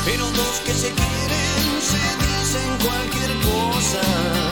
[0.06, 4.51] pero dos que se quieren se dicen cualquier cosa.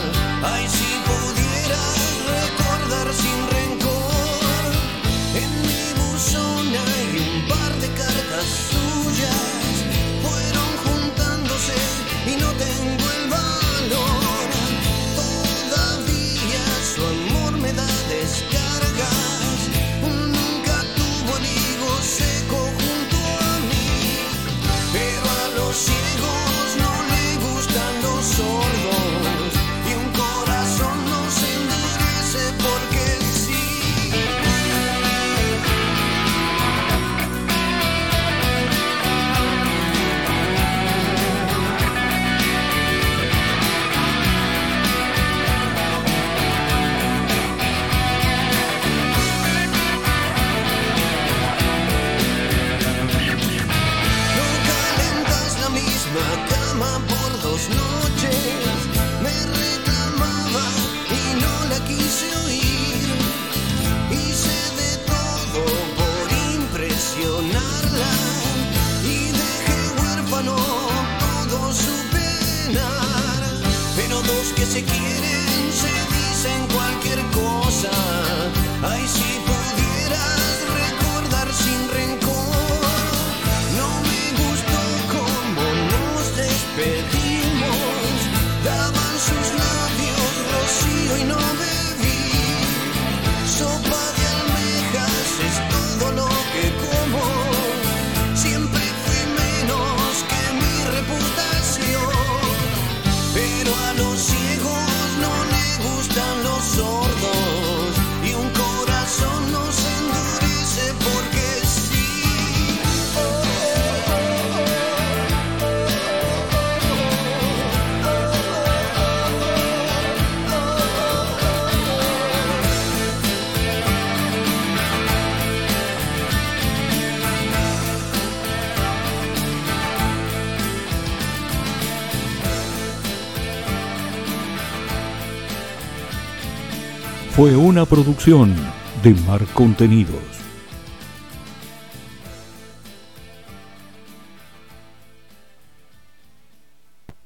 [137.71, 138.53] Una producción
[139.01, 140.30] de Mar Contenidos.